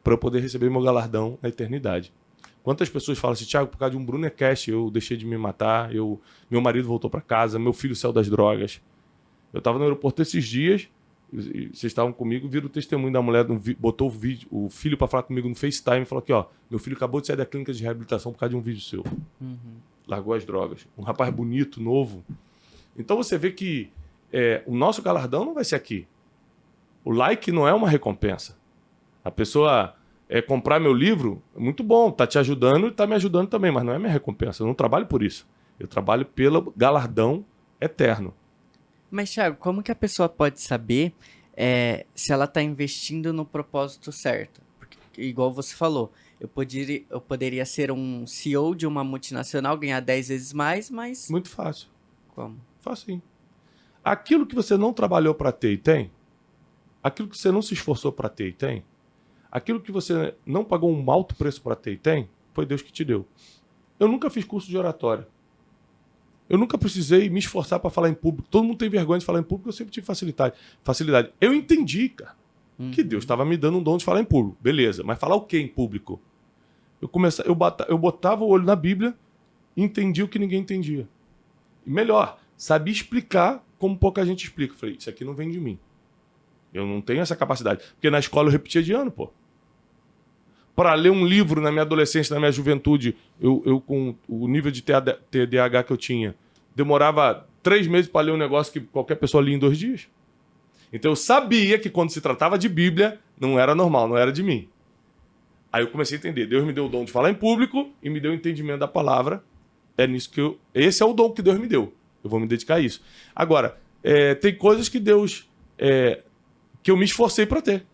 para 0.09 0.15
eu 0.15 0.19
poder 0.19 0.41
receber 0.41 0.71
meu 0.71 0.81
galardão 0.81 1.39
na 1.43 1.51
eternidade. 1.51 2.15
Quantas 2.63 2.89
pessoas 2.89 3.19
falam 3.19 3.35
assim, 3.35 3.45
Tiago, 3.45 3.69
por 3.69 3.77
causa 3.77 3.91
de 3.91 3.99
um 3.99 4.05
Brunecast 4.05 4.71
eu 4.71 4.91
deixei 4.91 5.19
de 5.19 5.27
me 5.27 5.37
matar, 5.37 5.95
eu, 5.95 6.19
meu 6.51 6.63
marido 6.63 6.89
voltou 6.89 7.11
para 7.11 7.21
casa, 7.21 7.59
meu 7.59 7.75
filho 7.75 7.95
saiu 7.95 8.11
das 8.11 8.27
drogas. 8.27 8.81
Eu 9.53 9.59
estava 9.59 9.77
no 9.77 9.85
aeroporto 9.85 10.23
esses 10.23 10.47
dias, 10.47 10.89
vocês 11.31 11.85
estavam 11.85 12.11
comigo, 12.11 12.49
viram 12.49 12.69
o 12.69 12.71
testemunho 12.71 13.13
da 13.13 13.21
mulher, 13.21 13.45
botou 13.79 14.09
o, 14.09 14.11
vídeo, 14.11 14.49
o 14.51 14.71
filho 14.71 14.97
para 14.97 15.07
falar 15.07 15.25
comigo 15.25 15.47
no 15.47 15.55
FaceTime 15.55 16.01
e 16.01 16.05
falou 16.07 16.23
aqui, 16.23 16.33
ó, 16.33 16.47
meu 16.71 16.79
filho 16.79 16.97
acabou 16.97 17.21
de 17.21 17.27
sair 17.27 17.37
da 17.37 17.45
clínica 17.45 17.75
de 17.75 17.83
reabilitação 17.83 18.33
por 18.33 18.39
causa 18.39 18.51
de 18.51 18.57
um 18.57 18.63
vídeo 18.63 18.81
seu. 18.81 19.05
Uhum. 19.39 19.59
Largou 20.07 20.33
as 20.33 20.43
drogas. 20.43 20.89
Um 20.97 21.03
rapaz 21.03 21.31
bonito, 21.35 21.83
novo. 21.83 22.25
Então 22.97 23.15
você 23.19 23.37
vê 23.37 23.51
que 23.51 23.91
é, 24.33 24.63
o 24.67 24.75
nosso 24.75 25.03
galardão 25.03 25.45
não 25.45 25.53
vai 25.53 25.65
ser 25.65 25.75
aqui. 25.75 26.09
O 27.05 27.13
like 27.13 27.53
não 27.53 27.69
é 27.69 27.75
uma 27.75 27.91
recompensa. 27.91 28.57
A 29.23 29.31
pessoa 29.31 29.95
é, 30.29 30.43
comprar 30.43 30.79
meu 30.79 30.93
livro, 30.93 31.43
muito 31.57 31.83
bom, 31.83 32.11
tá 32.11 32.27
te 32.27 32.39
ajudando 32.39 32.89
e 32.89 32.91
tá 32.91 33.07
me 33.07 33.15
ajudando 33.15 33.49
também, 33.49 33.73
mas 33.73 33.85
não 33.85 33.95
é 33.95 33.99
minha 33.99 34.13
recompensa. 34.13 34.63
Eu 34.63 34.67
não 34.67 34.75
trabalho 34.75 35.07
por 35.07 35.23
isso. 35.23 35.47
Eu 35.81 35.89
trabalho 35.89 36.27
pelo 36.27 36.73
galardão 36.77 37.45
eterno. 37.81 38.35
Mas, 39.11 39.31
Thiago, 39.31 39.57
como 39.57 39.83
que 39.83 39.91
a 39.91 39.95
pessoa 39.95 40.29
pode 40.29 40.61
saber 40.61 41.15
é, 41.57 42.05
se 42.15 42.33
ela 42.33 42.45
está 42.45 42.63
investindo 42.63 43.33
no 43.33 43.45
propósito 43.45 44.13
certo? 44.13 44.61
Porque, 44.79 44.99
igual 45.17 45.51
você 45.51 45.75
falou, 45.75 46.13
eu 46.39 46.47
poderia, 46.47 47.03
eu 47.09 47.21
poderia 47.21 47.65
ser 47.65 47.91
um 47.91 48.27
CEO 48.27 48.75
de 48.75 48.87
uma 48.87 49.03
multinacional, 49.03 49.79
ganhar 49.79 50.01
10 50.01 50.29
vezes 50.29 50.53
mais, 50.53 50.91
mas. 50.91 51.31
Muito 51.31 51.49
fácil. 51.49 51.89
Como? 52.35 52.61
Fácil. 52.81 53.23
Aquilo 54.05 54.47
que 54.47 54.55
você 54.55 54.77
não 54.77 54.93
trabalhou 54.93 55.35
para 55.35 55.53
ter 55.53 55.73
e 55.73 55.79
tem, 55.79 56.11
aquilo 57.03 57.29
que 57.29 57.39
você 57.39 57.51
não 57.51 57.63
se 57.63 57.75
esforçou 57.75 58.13
para 58.13 58.29
ter 58.29 58.49
e 58.49 58.53
tem, 58.53 58.85
aquilo 59.51 59.81
que 59.81 59.93
você 59.93 60.35
não 60.45 60.65
pagou 60.65 60.91
um 60.93 61.11
alto 61.11 61.35
preço 61.35 61.63
para 61.63 61.75
ter 61.77 61.93
e 61.93 61.97
tem, 61.97 62.29
foi 62.53 62.67
Deus 62.67 62.83
que 62.83 62.93
te 62.93 63.05
deu. 63.05 63.27
Eu 63.99 64.09
nunca 64.09 64.31
fiz 64.31 64.45
curso 64.45 64.69
de 64.69 64.77
oratória. 64.77 65.27
Eu 66.49 66.57
nunca 66.57 66.79
precisei 66.79 67.29
me 67.29 67.39
esforçar 67.39 67.79
para 67.79 67.91
falar 67.91 68.09
em 68.09 68.15
público. 68.15 68.49
Todo 68.51 68.65
mundo 68.65 68.79
tem 68.79 68.89
vergonha 68.89 69.19
de 69.19 69.27
falar 69.27 69.41
em 69.41 69.43
público, 69.43 69.69
eu 69.69 69.73
sempre 69.73 69.93
tive 69.93 70.07
facilidade. 70.07 70.57
facilidade. 70.83 71.31
Eu 71.41 71.53
entendi, 71.53 72.09
cara, 72.09 72.35
uhum. 72.79 72.91
que 72.91 73.03
Deus 73.03 73.25
estava 73.25 73.45
me 73.45 73.57
dando 73.57 73.79
um 73.79 73.83
dom 73.83 73.99
de 73.99 74.05
falar 74.05 74.21
em 74.21 74.25
público. 74.25 74.57
Beleza, 74.61 75.03
mas 75.05 75.19
falar 75.19 75.37
o 75.37 75.43
que 75.43 75.59
em 75.59 75.69
público? 75.69 76.21
Eu, 77.03 77.09
comecei, 77.09 77.45
eu, 77.47 77.55
bata, 77.55 77.85
eu 77.89 77.99
botava 77.99 78.45
o 78.45 78.49
olho 78.49 78.65
na 78.65 78.75
Bíblia 78.75 79.15
e 79.77 79.83
entendi 79.83 80.23
o 80.23 80.29
que 80.29 80.39
ninguém 80.39 80.61
entendia. 80.61 81.07
E 81.87 81.91
melhor, 81.91 82.39
sabia 82.57 82.93
explicar 82.93 83.65
como 83.79 83.97
pouca 83.97 84.25
gente 84.25 84.45
explica. 84.45 84.75
falei, 84.75 84.97
isso 84.97 85.09
aqui 85.11 85.25
não 85.25 85.35
vem 85.35 85.51
de 85.51 85.61
mim. 85.61 85.79
Eu 86.73 86.87
não 86.87 87.01
tenho 87.01 87.21
essa 87.21 87.37
capacidade. 87.37 87.83
Porque 87.95 88.11
na 88.11 88.19
escola 88.19 88.49
eu 88.49 88.53
repetia 88.53 88.83
de 88.83 88.93
ano, 88.93 89.11
pô. 89.11 89.31
Para 90.75 90.95
ler 90.95 91.11
um 91.11 91.27
livro 91.27 91.61
na 91.61 91.73
minha 91.73 91.83
adolescência, 91.83 92.35
na 92.35 92.41
minha 92.41 92.53
juventude, 92.53 93.17
eu, 93.41 93.63
eu 93.67 93.81
com 93.81 94.15
o 94.29 94.47
nível 94.47 94.71
de 94.71 94.83
TDAH 94.83 95.83
que 95.83 95.93
eu 95.93 95.97
tinha, 95.97 96.37
demorava 96.75 97.49
três 97.63 97.87
meses 97.87 98.09
para 98.09 98.27
ler 98.27 98.33
um 98.33 98.37
negócio 98.37 98.73
que 98.73 98.81
qualquer 98.81 99.17
pessoa 99.17 99.43
lia 99.43 99.57
em 99.57 99.59
dois 99.59 99.77
dias. 99.77 100.09
Então 100.93 101.13
eu 101.13 101.17
sabia 101.17 101.79
que 101.79 101.91
quando 101.91 102.11
se 102.11 102.21
tratava 102.21 102.57
de 102.57 102.69
Bíblia, 102.69 103.19
não 103.41 103.59
era 103.59 103.75
normal, 103.75 104.09
não 104.09 104.17
era 104.17 104.33
de 104.33 104.43
mim. 104.43 104.69
Aí 105.73 105.83
eu 105.83 105.89
comecei 105.89 106.17
a 106.17 106.19
entender. 106.19 106.47
Deus 106.47 106.65
me 106.65 106.73
deu 106.73 106.87
o 106.87 106.89
dom 106.89 107.05
de 107.05 107.13
falar 107.13 107.31
em 107.31 107.35
público 107.35 107.91
e 108.03 108.09
me 108.09 108.21
deu 108.21 108.31
o 108.31 108.35
entendimento 108.35 108.79
da 108.79 108.89
palavra. 108.89 109.43
É 109.97 110.07
nisso 110.07 110.31
que 110.31 110.41
eu. 110.41 110.59
Esse 110.75 111.03
é 111.03 111.07
o 111.07 111.13
dom 111.13 111.31
que 111.31 111.43
Deus 111.43 111.59
me 111.59 111.67
deu. 111.67 111.93
Eu 112.23 112.31
vou 112.31 112.41
me 112.41 112.47
dedicar 112.47 112.77
a 112.77 112.81
isso. 112.81 113.03
Agora, 113.35 113.79
é, 114.03 114.35
tem 114.35 114.55
coisas 114.55 114.89
que 114.89 114.99
Deus. 114.99 115.49
É, 115.77 116.23
que 116.89 116.91
eu 116.91 116.97
me 116.97 117.05
esforcei 117.05 117.45
para 117.45 117.61
ter. 117.61 117.85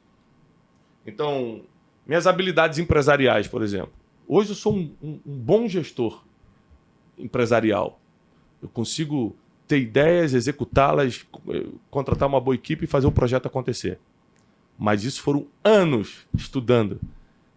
Então, 1.05 1.63
minhas 2.07 2.29
habilidades 2.29 2.79
empresariais, 2.79 3.49
por 3.49 3.61
exemplo. 3.61 3.91
Hoje 4.29 4.51
eu 4.51 4.55
sou 4.55 4.73
um, 4.73 4.95
um, 5.03 5.21
um 5.27 5.37
bom 5.37 5.67
gestor 5.67 6.23
empresarial. 7.19 7.99
Eu 8.63 8.69
consigo 8.69 9.35
ter 9.67 9.81
ideias, 9.81 10.33
executá-las, 10.33 11.27
eh, 11.49 11.67
contratar 11.91 12.29
uma 12.29 12.41
boa 12.41 12.55
equipe 12.55 12.85
e 12.85 12.87
fazer 12.87 13.09
o 13.09 13.11
projeto 13.11 13.47
acontecer. 13.47 13.99
Mas 14.79 15.03
isso 15.03 15.21
foram 15.23 15.49
anos 15.65 16.25
estudando, 16.33 17.01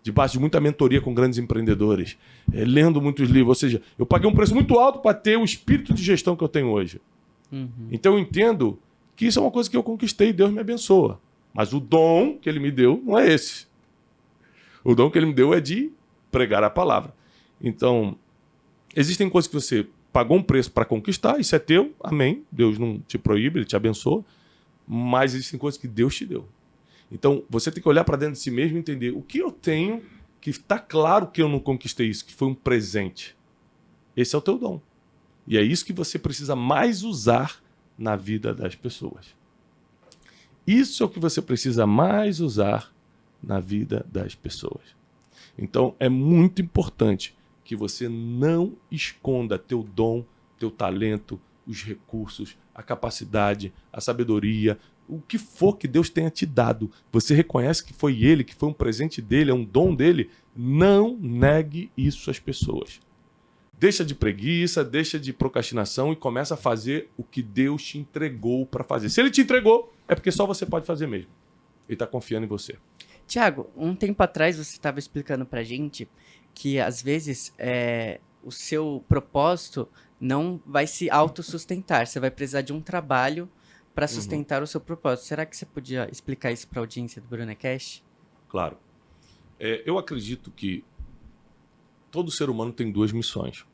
debaixo 0.01 0.33
de 0.33 0.39
muita 0.39 0.59
mentoria 0.59 1.01
com 1.01 1.13
grandes 1.13 1.37
empreendedores, 1.37 2.17
é, 2.51 2.65
lendo 2.65 2.99
muitos 2.99 3.29
livros. 3.29 3.49
Ou 3.49 3.55
seja, 3.55 3.81
eu 3.95 4.07
paguei 4.07 4.27
um 4.27 4.33
preço 4.33 4.55
muito 4.55 4.79
alto 4.79 5.01
para 5.01 5.13
ter 5.13 5.37
o 5.37 5.43
espírito 5.43 5.93
de 5.93 6.01
gestão 6.01 6.35
que 6.35 6.43
eu 6.43 6.49
tenho 6.49 6.69
hoje. 6.71 6.99
Uhum. 7.51 7.89
Então 7.91 8.13
eu 8.13 8.19
entendo 8.19 8.79
que 9.15 9.27
isso 9.27 9.37
é 9.37 9.41
uma 9.43 9.51
coisa 9.51 9.69
que 9.69 9.77
eu 9.77 9.83
conquistei 9.83 10.29
e 10.29 10.33
Deus 10.33 10.51
me 10.51 10.59
abençoa. 10.59 11.19
Mas 11.57 11.73
o 11.73 11.79
dom 11.79 12.37
que 12.37 12.47
ele 12.47 12.59
me 12.59 12.69
deu 12.69 13.01
não 13.03 13.17
é 13.17 13.33
esse. 13.33 13.65
O 14.83 14.93
dom 14.93 15.09
que 15.09 15.17
ele 15.17 15.25
me 15.25 15.33
deu 15.33 15.55
é 15.55 15.59
de 15.59 15.91
pregar 16.29 16.63
a 16.63 16.69
palavra. 16.69 17.15
Então, 17.59 18.15
existem 18.95 19.27
coisas 19.27 19.47
que 19.47 19.55
você 19.55 19.87
pagou 20.13 20.37
um 20.37 20.43
preço 20.43 20.71
para 20.71 20.85
conquistar, 20.85 21.39
isso 21.39 21.55
é 21.55 21.59
teu, 21.59 21.95
amém. 21.99 22.45
Deus 22.51 22.77
não 22.77 22.99
te 22.99 23.17
proíbe, 23.17 23.57
ele 23.57 23.65
te 23.65 23.75
abençoa. 23.75 24.23
Mas 24.87 25.33
existem 25.33 25.59
coisas 25.59 25.81
que 25.81 25.87
Deus 25.87 26.15
te 26.15 26.27
deu. 26.27 26.47
Então, 27.11 27.43
você 27.49 27.71
tem 27.71 27.81
que 27.81 27.89
olhar 27.89 28.03
para 28.03 28.17
dentro 28.17 28.33
de 28.33 28.39
si 28.39 28.51
mesmo 28.51 28.77
e 28.77 28.79
entender 28.79 29.09
o 29.09 29.23
que 29.23 29.39
eu 29.39 29.51
tenho 29.51 30.03
que 30.39 30.51
está 30.51 30.77
claro 30.77 31.25
que 31.25 31.41
eu 31.41 31.49
não 31.49 31.59
conquistei 31.59 32.07
isso, 32.07 32.23
que 32.23 32.35
foi 32.35 32.49
um 32.49 32.53
presente. 32.53 33.35
Esse 34.15 34.35
é 34.35 34.37
o 34.37 34.41
teu 34.41 34.59
dom. 34.59 34.79
E 35.47 35.57
é 35.57 35.63
isso 35.63 35.83
que 35.83 35.91
você 35.91 36.19
precisa 36.19 36.55
mais 36.55 37.01
usar 37.01 37.63
na 37.97 38.15
vida 38.15 38.53
das 38.53 38.75
pessoas. 38.75 39.36
Isso 40.67 41.01
é 41.01 41.05
o 41.05 41.09
que 41.09 41.19
você 41.19 41.41
precisa 41.41 41.87
mais 41.87 42.41
usar 42.41 42.93
na 43.41 43.59
vida 43.59 44.05
das 44.11 44.35
pessoas. 44.35 44.97
Então 45.57 45.95
é 45.97 46.09
muito 46.09 46.61
importante 46.61 47.33
que 47.63 47.75
você 47.75 48.09
não 48.09 48.73
esconda 48.91 49.57
teu 49.57 49.81
dom, 49.81 50.25
teu 50.59 50.69
talento, 50.69 51.39
os 51.65 51.83
recursos, 51.83 52.57
a 52.75 52.83
capacidade, 52.83 53.73
a 53.91 54.01
sabedoria, 54.01 54.77
o 55.07 55.21
que 55.21 55.37
for 55.37 55.77
que 55.77 55.87
Deus 55.87 56.09
tenha 56.09 56.29
te 56.29 56.45
dado. 56.45 56.91
Você 57.11 57.33
reconhece 57.33 57.83
que 57.83 57.93
foi 57.93 58.21
ele, 58.21 58.43
que 58.43 58.55
foi 58.55 58.69
um 58.69 58.73
presente 58.73 59.21
dele, 59.21 59.51
é 59.51 59.53
um 59.53 59.63
dom 59.63 59.95
dele. 59.95 60.29
Não 60.55 61.17
negue 61.17 61.89
isso 61.95 62.29
às 62.29 62.39
pessoas. 62.39 62.99
Deixa 63.79 64.03
de 64.03 64.15
preguiça, 64.15 64.83
deixa 64.83 65.19
de 65.19 65.31
procrastinação 65.31 66.11
e 66.11 66.15
começa 66.15 66.55
a 66.55 66.57
fazer 66.57 67.09
o 67.15 67.23
que 67.23 67.43
Deus 67.43 67.83
te 67.83 67.99
entregou 67.99 68.65
para 68.65 68.83
fazer. 68.83 69.09
Se 69.09 69.21
ele 69.21 69.29
te 69.29 69.41
entregou, 69.41 69.93
é 70.07 70.15
porque 70.15 70.31
só 70.31 70.47
você 70.47 70.65
pode 70.65 70.85
fazer 70.85 71.05
mesmo. 71.05 71.29
Ele 71.87 71.95
está 71.95 72.07
confiando 72.07 72.45
em 72.45 72.49
você. 72.49 72.75
Tiago, 73.27 73.69
um 73.75 73.95
tempo 73.95 74.21
atrás 74.23 74.57
você 74.57 74.71
estava 74.71 74.97
explicando 74.97 75.45
para 75.45 75.63
gente 75.63 76.09
que 76.55 76.79
às 76.79 77.03
vezes 77.03 77.53
é, 77.57 78.19
o 78.43 78.51
seu 78.51 79.03
propósito 79.07 79.87
não 80.19 80.59
vai 80.65 80.87
se 80.87 81.09
autossustentar. 81.09 82.07
Você 82.07 82.19
vai 82.19 82.31
precisar 82.31 82.61
de 82.61 82.73
um 82.73 82.81
trabalho 82.81 83.47
para 83.93 84.05
uhum. 84.05 84.09
sustentar 84.09 84.57
uhum. 84.57 84.63
o 84.63 84.67
seu 84.67 84.81
propósito. 84.81 85.25
Será 85.25 85.45
que 85.45 85.55
você 85.55 85.65
podia 85.65 86.09
explicar 86.11 86.51
isso 86.51 86.67
para 86.67 86.79
a 86.79 86.81
audiência 86.81 87.21
do 87.21 87.27
Brunecast? 87.27 88.03
Claro. 88.49 88.77
É, 89.59 89.83
eu 89.85 89.97
acredito 89.97 90.49
que 90.51 90.83
todo 92.11 92.31
ser 92.31 92.49
humano 92.49 92.71
tem 92.71 92.91
duas 92.91 93.11
missões. 93.11 93.65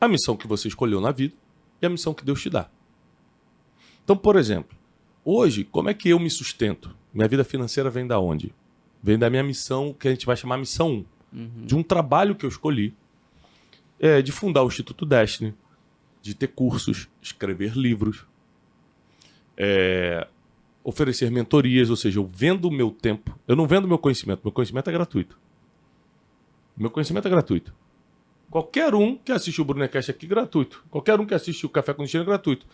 A 0.00 0.08
missão 0.08 0.36
que 0.36 0.46
você 0.46 0.68
escolheu 0.68 1.00
na 1.00 1.12
vida 1.12 1.34
e 1.80 1.86
a 1.86 1.90
missão 1.90 2.14
que 2.14 2.24
Deus 2.24 2.42
te 2.42 2.50
dá. 2.50 2.68
Então, 4.04 4.16
por 4.16 4.36
exemplo, 4.36 4.76
hoje, 5.24 5.64
como 5.64 5.88
é 5.88 5.94
que 5.94 6.10
eu 6.10 6.18
me 6.18 6.30
sustento? 6.30 6.94
Minha 7.12 7.28
vida 7.28 7.44
financeira 7.44 7.88
vem 7.88 8.06
da 8.06 8.18
onde? 8.18 8.54
Vem 9.02 9.18
da 9.18 9.30
minha 9.30 9.42
missão, 9.42 9.92
que 9.92 10.08
a 10.08 10.10
gente 10.10 10.26
vai 10.26 10.36
chamar 10.36 10.58
missão 10.58 10.90
1. 11.32 11.38
Uhum. 11.38 11.48
De 11.64 11.74
um 11.74 11.82
trabalho 11.82 12.34
que 12.34 12.44
eu 12.44 12.48
escolhi. 12.48 12.94
É, 13.98 14.20
de 14.20 14.32
fundar 14.32 14.62
o 14.62 14.66
Instituto 14.66 15.06
Destiny, 15.06 15.54
de 16.20 16.34
ter 16.34 16.48
cursos, 16.48 17.08
escrever 17.22 17.74
livros, 17.76 18.26
é, 19.56 20.26
oferecer 20.82 21.30
mentorias, 21.30 21.88
ou 21.88 21.96
seja, 21.96 22.18
eu 22.18 22.26
vendo 22.30 22.66
o 22.66 22.70
meu 22.70 22.90
tempo. 22.90 23.38
Eu 23.48 23.56
não 23.56 23.66
vendo 23.66 23.88
meu 23.88 23.98
conhecimento, 23.98 24.40
meu 24.44 24.52
conhecimento 24.52 24.90
é 24.90 24.92
gratuito. 24.92 25.38
Meu 26.76 26.90
conhecimento 26.90 27.26
é 27.26 27.30
gratuito. 27.30 27.74
Qualquer 28.50 28.94
um 28.94 29.16
que 29.16 29.32
assiste 29.32 29.60
o 29.60 29.64
Brunecast 29.64 30.10
aqui, 30.10 30.26
gratuito. 30.26 30.84
Qualquer 30.90 31.18
um 31.18 31.26
que 31.26 31.34
assiste 31.34 31.66
o 31.66 31.68
Café 31.68 31.92
com 31.92 32.02
Destino 32.02 32.22
é 32.22 32.26
gratuito. 32.26 32.66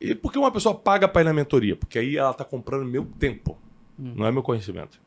E 0.00 0.14
por 0.14 0.32
que 0.32 0.38
uma 0.38 0.50
pessoa 0.50 0.74
paga 0.74 1.06
para 1.06 1.22
ir 1.22 1.24
na 1.24 1.32
mentoria? 1.32 1.76
Porque 1.76 1.98
aí 1.98 2.16
ela 2.16 2.30
está 2.30 2.44
comprando 2.44 2.84
meu 2.84 3.04
tempo, 3.18 3.58
hum. 3.98 4.14
não 4.16 4.26
é 4.26 4.32
meu 4.32 4.42
conhecimento. 4.42 5.00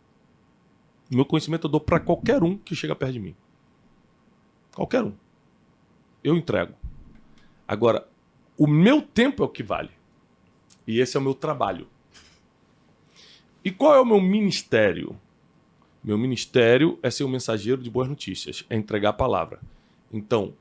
Meu 1.09 1.25
conhecimento 1.25 1.67
eu 1.67 1.71
dou 1.71 1.79
para 1.79 1.99
qualquer 1.99 2.43
um 2.43 2.57
que 2.57 2.75
chega 2.75 2.95
perto 2.95 3.13
de 3.13 3.19
mim. 3.19 3.36
Qualquer 4.75 5.03
um. 5.03 5.13
Eu 6.23 6.36
entrego. 6.36 6.73
Agora, 7.67 8.07
o 8.57 8.67
meu 8.67 9.01
tempo 9.01 9.43
é 9.43 9.45
o 9.45 9.49
que 9.49 9.63
vale. 9.63 9.91
E 10.86 10.99
esse 10.99 11.17
é 11.17 11.19
o 11.19 11.23
meu 11.23 11.33
trabalho. 11.33 11.88
E 13.63 13.71
qual 13.71 13.95
é 13.95 14.01
o 14.01 14.05
meu 14.05 14.21
ministério? 14.21 15.17
Meu 16.03 16.17
ministério 16.17 16.99
é 17.01 17.09
ser 17.09 17.23
o 17.23 17.29
mensageiro 17.29 17.81
de 17.81 17.89
boas 17.89 18.09
notícias, 18.09 18.65
é 18.69 18.75
entregar 18.75 19.09
a 19.09 19.13
palavra. 19.13 19.59
Então, 20.11 20.53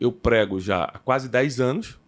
eu 0.00 0.12
prego 0.12 0.60
já 0.60 0.84
há 0.84 0.98
quase 0.98 1.28
10 1.28 1.60
anos. 1.60 1.98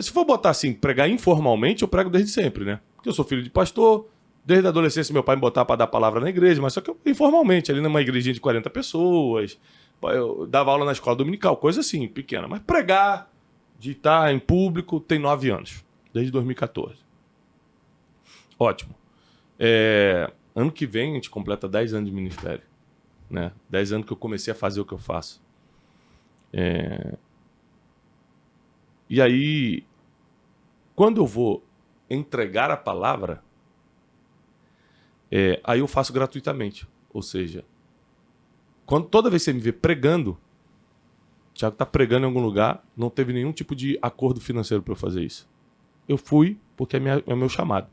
Se 0.00 0.10
for 0.10 0.24
botar 0.24 0.50
assim, 0.50 0.72
pregar 0.72 1.08
informalmente, 1.08 1.82
eu 1.82 1.88
prego 1.88 2.10
desde 2.10 2.30
sempre, 2.30 2.64
né? 2.64 2.80
Porque 2.96 3.08
eu 3.08 3.12
sou 3.12 3.24
filho 3.24 3.42
de 3.42 3.50
pastor, 3.50 4.08
desde 4.44 4.66
a 4.66 4.70
adolescência 4.70 5.12
meu 5.12 5.22
pai 5.22 5.36
me 5.36 5.40
botava 5.40 5.66
para 5.66 5.76
dar 5.76 5.86
palavra 5.86 6.20
na 6.20 6.28
igreja, 6.28 6.60
mas 6.60 6.72
só 6.72 6.80
que 6.80 6.90
eu, 6.90 6.98
informalmente, 7.06 7.70
ali 7.70 7.80
numa 7.80 8.00
igrejinha 8.00 8.34
de 8.34 8.40
40 8.40 8.68
pessoas, 8.70 9.58
eu 10.02 10.46
dava 10.46 10.72
aula 10.72 10.84
na 10.84 10.92
escola 10.92 11.16
dominical, 11.16 11.56
coisa 11.56 11.80
assim, 11.80 12.08
pequena. 12.08 12.48
Mas 12.48 12.60
pregar, 12.60 13.30
de 13.78 13.92
estar 13.92 14.32
em 14.32 14.38
público, 14.38 14.98
tem 14.98 15.18
nove 15.18 15.50
anos, 15.50 15.84
desde 16.12 16.32
2014. 16.32 16.96
Ótimo. 18.58 18.94
É, 19.58 20.32
ano 20.54 20.70
que 20.70 20.86
vem 20.86 21.12
a 21.12 21.14
gente 21.14 21.30
completa 21.30 21.68
10 21.68 21.94
anos 21.94 22.08
de 22.08 22.14
ministério. 22.14 22.62
Né? 23.28 23.52
10 23.68 23.92
anos 23.92 24.06
que 24.06 24.12
eu 24.12 24.16
comecei 24.16 24.52
a 24.52 24.56
fazer 24.56 24.80
o 24.80 24.84
que 24.84 24.92
eu 24.92 24.98
faço. 24.98 25.42
É... 26.52 27.16
E 29.08 29.20
aí, 29.20 29.84
quando 30.94 31.20
eu 31.20 31.26
vou 31.26 31.64
entregar 32.08 32.70
a 32.70 32.76
palavra, 32.76 33.42
é, 35.30 35.60
aí 35.64 35.80
eu 35.80 35.88
faço 35.88 36.12
gratuitamente. 36.12 36.86
Ou 37.12 37.22
seja, 37.22 37.64
quando 38.86 39.06
toda 39.06 39.30
vez 39.30 39.42
que 39.42 39.46
você 39.46 39.52
me 39.52 39.60
vê 39.60 39.72
pregando, 39.72 40.38
o 41.50 41.54
Thiago 41.54 41.74
está 41.74 41.86
pregando 41.86 42.24
em 42.24 42.28
algum 42.28 42.40
lugar, 42.40 42.84
não 42.96 43.10
teve 43.10 43.32
nenhum 43.32 43.52
tipo 43.52 43.74
de 43.74 43.98
acordo 44.00 44.40
financeiro 44.40 44.82
para 44.82 44.92
eu 44.92 44.96
fazer 44.96 45.22
isso. 45.22 45.48
Eu 46.08 46.16
fui 46.16 46.58
porque 46.76 46.96
é, 46.96 47.00
minha, 47.00 47.22
é 47.26 47.34
meu 47.34 47.48
chamado. 47.48 47.88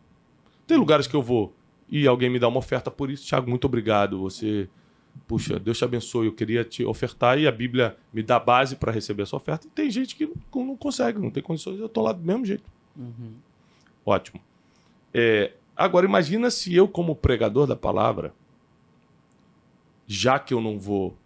Tem 0.68 0.78
lugares 0.78 1.08
que 1.08 1.16
eu 1.16 1.22
vou 1.22 1.54
e 1.92 2.08
alguém 2.08 2.30
me 2.30 2.40
dá 2.40 2.48
uma 2.48 2.60
oferta 2.60 2.90
por 2.90 3.12
isso, 3.12 3.28
Thiago, 3.28 3.50
muito 3.50 3.66
obrigado. 3.66 4.18
Você, 4.22 4.70
puxa, 5.28 5.60
Deus 5.60 5.78
te 5.78 5.84
abençoe. 5.84 6.28
Eu 6.28 6.34
queria 6.34 6.64
te 6.64 6.86
ofertar 6.86 7.38
e 7.38 7.46
a 7.46 7.52
Bíblia 7.52 7.98
me 8.14 8.24
dá 8.24 8.40
base 8.40 8.78
para 8.78 8.94
receber 8.94 9.24
essa 9.24 9.36
oferta. 9.36 9.68
E 9.68 9.70
tem 9.70 9.92
gente 9.92 10.16
que 10.16 10.26
não, 10.26 10.66
não 10.66 10.78
consegue, 10.78 11.20
não 11.20 11.30
tem 11.30 11.44
condições, 11.44 11.78
eu 11.80 11.88
estou 11.88 12.04
lá 12.04 12.14
do 12.14 12.24
mesmo 12.24 12.46
jeito. 12.46 12.64
Uhum. 12.96 13.34
Ótimo. 14.06 14.40
É, 15.14 15.52
agora, 15.76 16.06
imagina 16.06 16.50
se 16.50 16.74
eu, 16.74 16.88
como 16.88 17.14
pregador 17.14 17.68
da 17.68 17.76
palavra, 17.76 18.34
já 20.08 20.40
que 20.40 20.54
eu 20.54 20.62
não 20.62 20.80
vou 20.80 21.18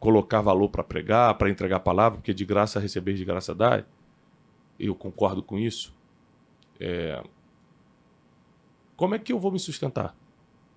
colocar 0.00 0.40
valor 0.40 0.70
para 0.70 0.82
pregar, 0.82 1.34
para 1.34 1.50
entregar 1.50 1.76
a 1.76 1.80
palavra, 1.80 2.18
porque 2.18 2.32
de 2.32 2.44
graça 2.46 2.80
receber, 2.80 3.12
de 3.14 3.24
graça 3.24 3.54
dar, 3.54 3.86
eu 4.80 4.94
concordo 4.94 5.42
com 5.42 5.58
isso. 5.58 5.94
É, 6.80 7.22
como 9.02 9.16
é 9.16 9.18
que 9.18 9.32
eu 9.32 9.40
vou 9.40 9.50
me 9.50 9.58
sustentar? 9.58 10.10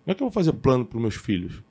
Como 0.04 0.12
é 0.12 0.16
que 0.16 0.24
eu 0.24 0.26
vou 0.26 0.32
fazer 0.32 0.52
plano 0.54 0.84
para 0.84 0.98
os 0.98 1.02
meus 1.04 1.14
filhos? 1.14 1.62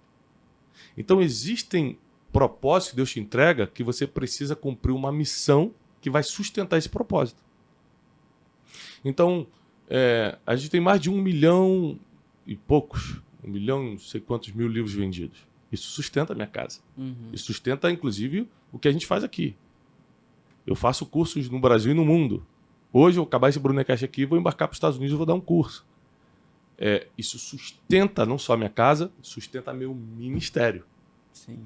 Então 0.96 1.20
existem 1.20 1.98
propósitos 2.32 2.90
que 2.90 2.96
Deus 2.96 3.10
te 3.10 3.18
entrega 3.18 3.66
que 3.66 3.82
você 3.82 4.06
precisa 4.06 4.54
cumprir 4.54 4.92
uma 4.92 5.10
missão 5.10 5.74
que 6.00 6.08
vai 6.08 6.22
sustentar 6.22 6.78
esse 6.78 6.88
propósito. 6.88 7.42
Então, 9.04 9.48
é, 9.90 10.38
a 10.46 10.54
gente 10.54 10.70
tem 10.70 10.80
mais 10.80 11.00
de 11.00 11.10
um 11.10 11.20
milhão 11.20 11.98
e 12.46 12.54
poucos, 12.54 13.20
um 13.42 13.50
milhão 13.50 13.90
não 13.90 13.98
sei 13.98 14.20
quantos 14.20 14.52
mil 14.52 14.68
livros 14.68 14.94
vendidos. 14.94 15.44
Isso 15.72 15.90
sustenta 15.90 16.34
a 16.34 16.36
minha 16.36 16.46
casa. 16.46 16.78
Uhum. 16.96 17.30
Isso 17.32 17.46
sustenta, 17.46 17.90
inclusive, 17.90 18.48
o 18.70 18.78
que 18.78 18.86
a 18.86 18.92
gente 18.92 19.08
faz 19.08 19.24
aqui. 19.24 19.56
Eu 20.64 20.76
faço 20.76 21.04
cursos 21.04 21.50
no 21.50 21.58
Brasil 21.58 21.90
e 21.90 21.96
no 21.96 22.04
mundo. 22.04 22.46
Hoje 22.92 23.18
eu 23.18 23.24
vou 23.24 23.28
acabar 23.28 23.48
esse 23.48 23.58
Brunecast 23.58 24.04
aqui, 24.04 24.24
vou 24.24 24.38
embarcar 24.38 24.68
para 24.68 24.74
os 24.74 24.76
Estados 24.76 24.98
Unidos 24.98 25.14
e 25.14 25.16
vou 25.16 25.26
dar 25.26 25.34
um 25.34 25.40
curso 25.40 25.84
é, 26.78 27.06
isso 27.16 27.38
sustenta 27.38 28.26
não 28.26 28.38
só 28.38 28.54
a 28.54 28.56
minha 28.56 28.70
casa, 28.70 29.12
sustenta 29.22 29.72
meu 29.72 29.94
ministério. 29.94 30.84
Sim. 31.32 31.58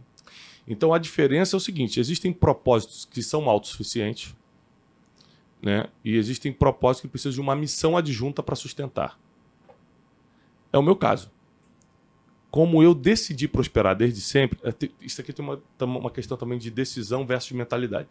Então 0.66 0.92
a 0.92 0.98
diferença 0.98 1.56
é 1.56 1.58
o 1.58 1.60
seguinte: 1.60 1.98
existem 1.98 2.32
propósitos 2.32 3.06
que 3.06 3.22
são 3.22 3.48
autossuficientes, 3.48 4.36
né? 5.62 5.88
E 6.04 6.14
existem 6.16 6.52
propósitos 6.52 7.02
que 7.02 7.08
precisam 7.08 7.32
de 7.32 7.40
uma 7.40 7.56
missão 7.56 7.96
adjunta 7.96 8.42
para 8.42 8.54
sustentar. 8.54 9.18
É 10.72 10.78
o 10.78 10.82
meu 10.82 10.96
caso. 10.96 11.30
Como 12.50 12.82
eu 12.82 12.94
decidi 12.94 13.46
prosperar 13.46 13.94
desde 13.94 14.22
sempre, 14.22 14.58
é, 14.62 14.72
isso 15.02 15.20
aqui 15.20 15.32
tem 15.32 15.44
uma, 15.44 15.60
uma 15.80 16.10
questão 16.10 16.36
também 16.36 16.58
de 16.58 16.70
decisão 16.70 17.26
versus 17.26 17.52
mentalidade. 17.52 18.08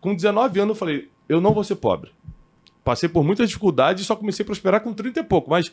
Com 0.00 0.14
19 0.14 0.58
anos 0.60 0.74
eu 0.74 0.78
falei, 0.78 1.10
eu 1.28 1.40
não 1.40 1.52
vou 1.52 1.62
ser 1.62 1.76
pobre. 1.76 2.12
Passei 2.82 3.08
por 3.08 3.22
muitas 3.22 3.48
dificuldades 3.48 4.02
e 4.02 4.06
só 4.06 4.16
comecei 4.16 4.42
a 4.42 4.46
prosperar 4.46 4.80
com 4.80 4.92
30 4.92 5.20
e 5.20 5.22
pouco, 5.22 5.50
mas 5.50 5.72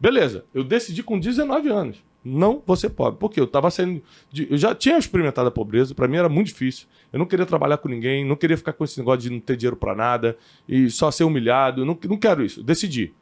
Beleza, 0.00 0.44
eu 0.54 0.62
decidi 0.62 1.02
com 1.02 1.18
19 1.18 1.68
anos. 1.68 2.04
Não 2.24 2.62
vou 2.64 2.76
ser 2.76 2.90
pobre. 2.90 3.18
Porque 3.18 3.40
eu 3.40 3.44
estava 3.44 3.70
saindo. 3.70 4.02
De, 4.30 4.50
eu 4.50 4.56
já 4.56 4.74
tinha 4.74 4.98
experimentado 4.98 5.48
a 5.48 5.50
pobreza, 5.50 5.94
para 5.94 6.06
mim 6.06 6.16
era 6.16 6.28
muito 6.28 6.48
difícil. 6.48 6.86
Eu 7.12 7.18
não 7.18 7.26
queria 7.26 7.46
trabalhar 7.46 7.78
com 7.78 7.88
ninguém, 7.88 8.24
não 8.24 8.36
queria 8.36 8.56
ficar 8.56 8.72
com 8.72 8.84
esse 8.84 8.98
negócio 8.98 9.20
de 9.20 9.30
não 9.30 9.40
ter 9.40 9.56
dinheiro 9.56 9.76
para 9.76 9.94
nada 9.94 10.36
e 10.68 10.90
só 10.90 11.10
ser 11.10 11.24
humilhado. 11.24 11.84
Não, 11.84 11.98
não 12.04 12.16
quero 12.16 12.44
isso. 12.44 12.62
Decidi. 12.62 13.14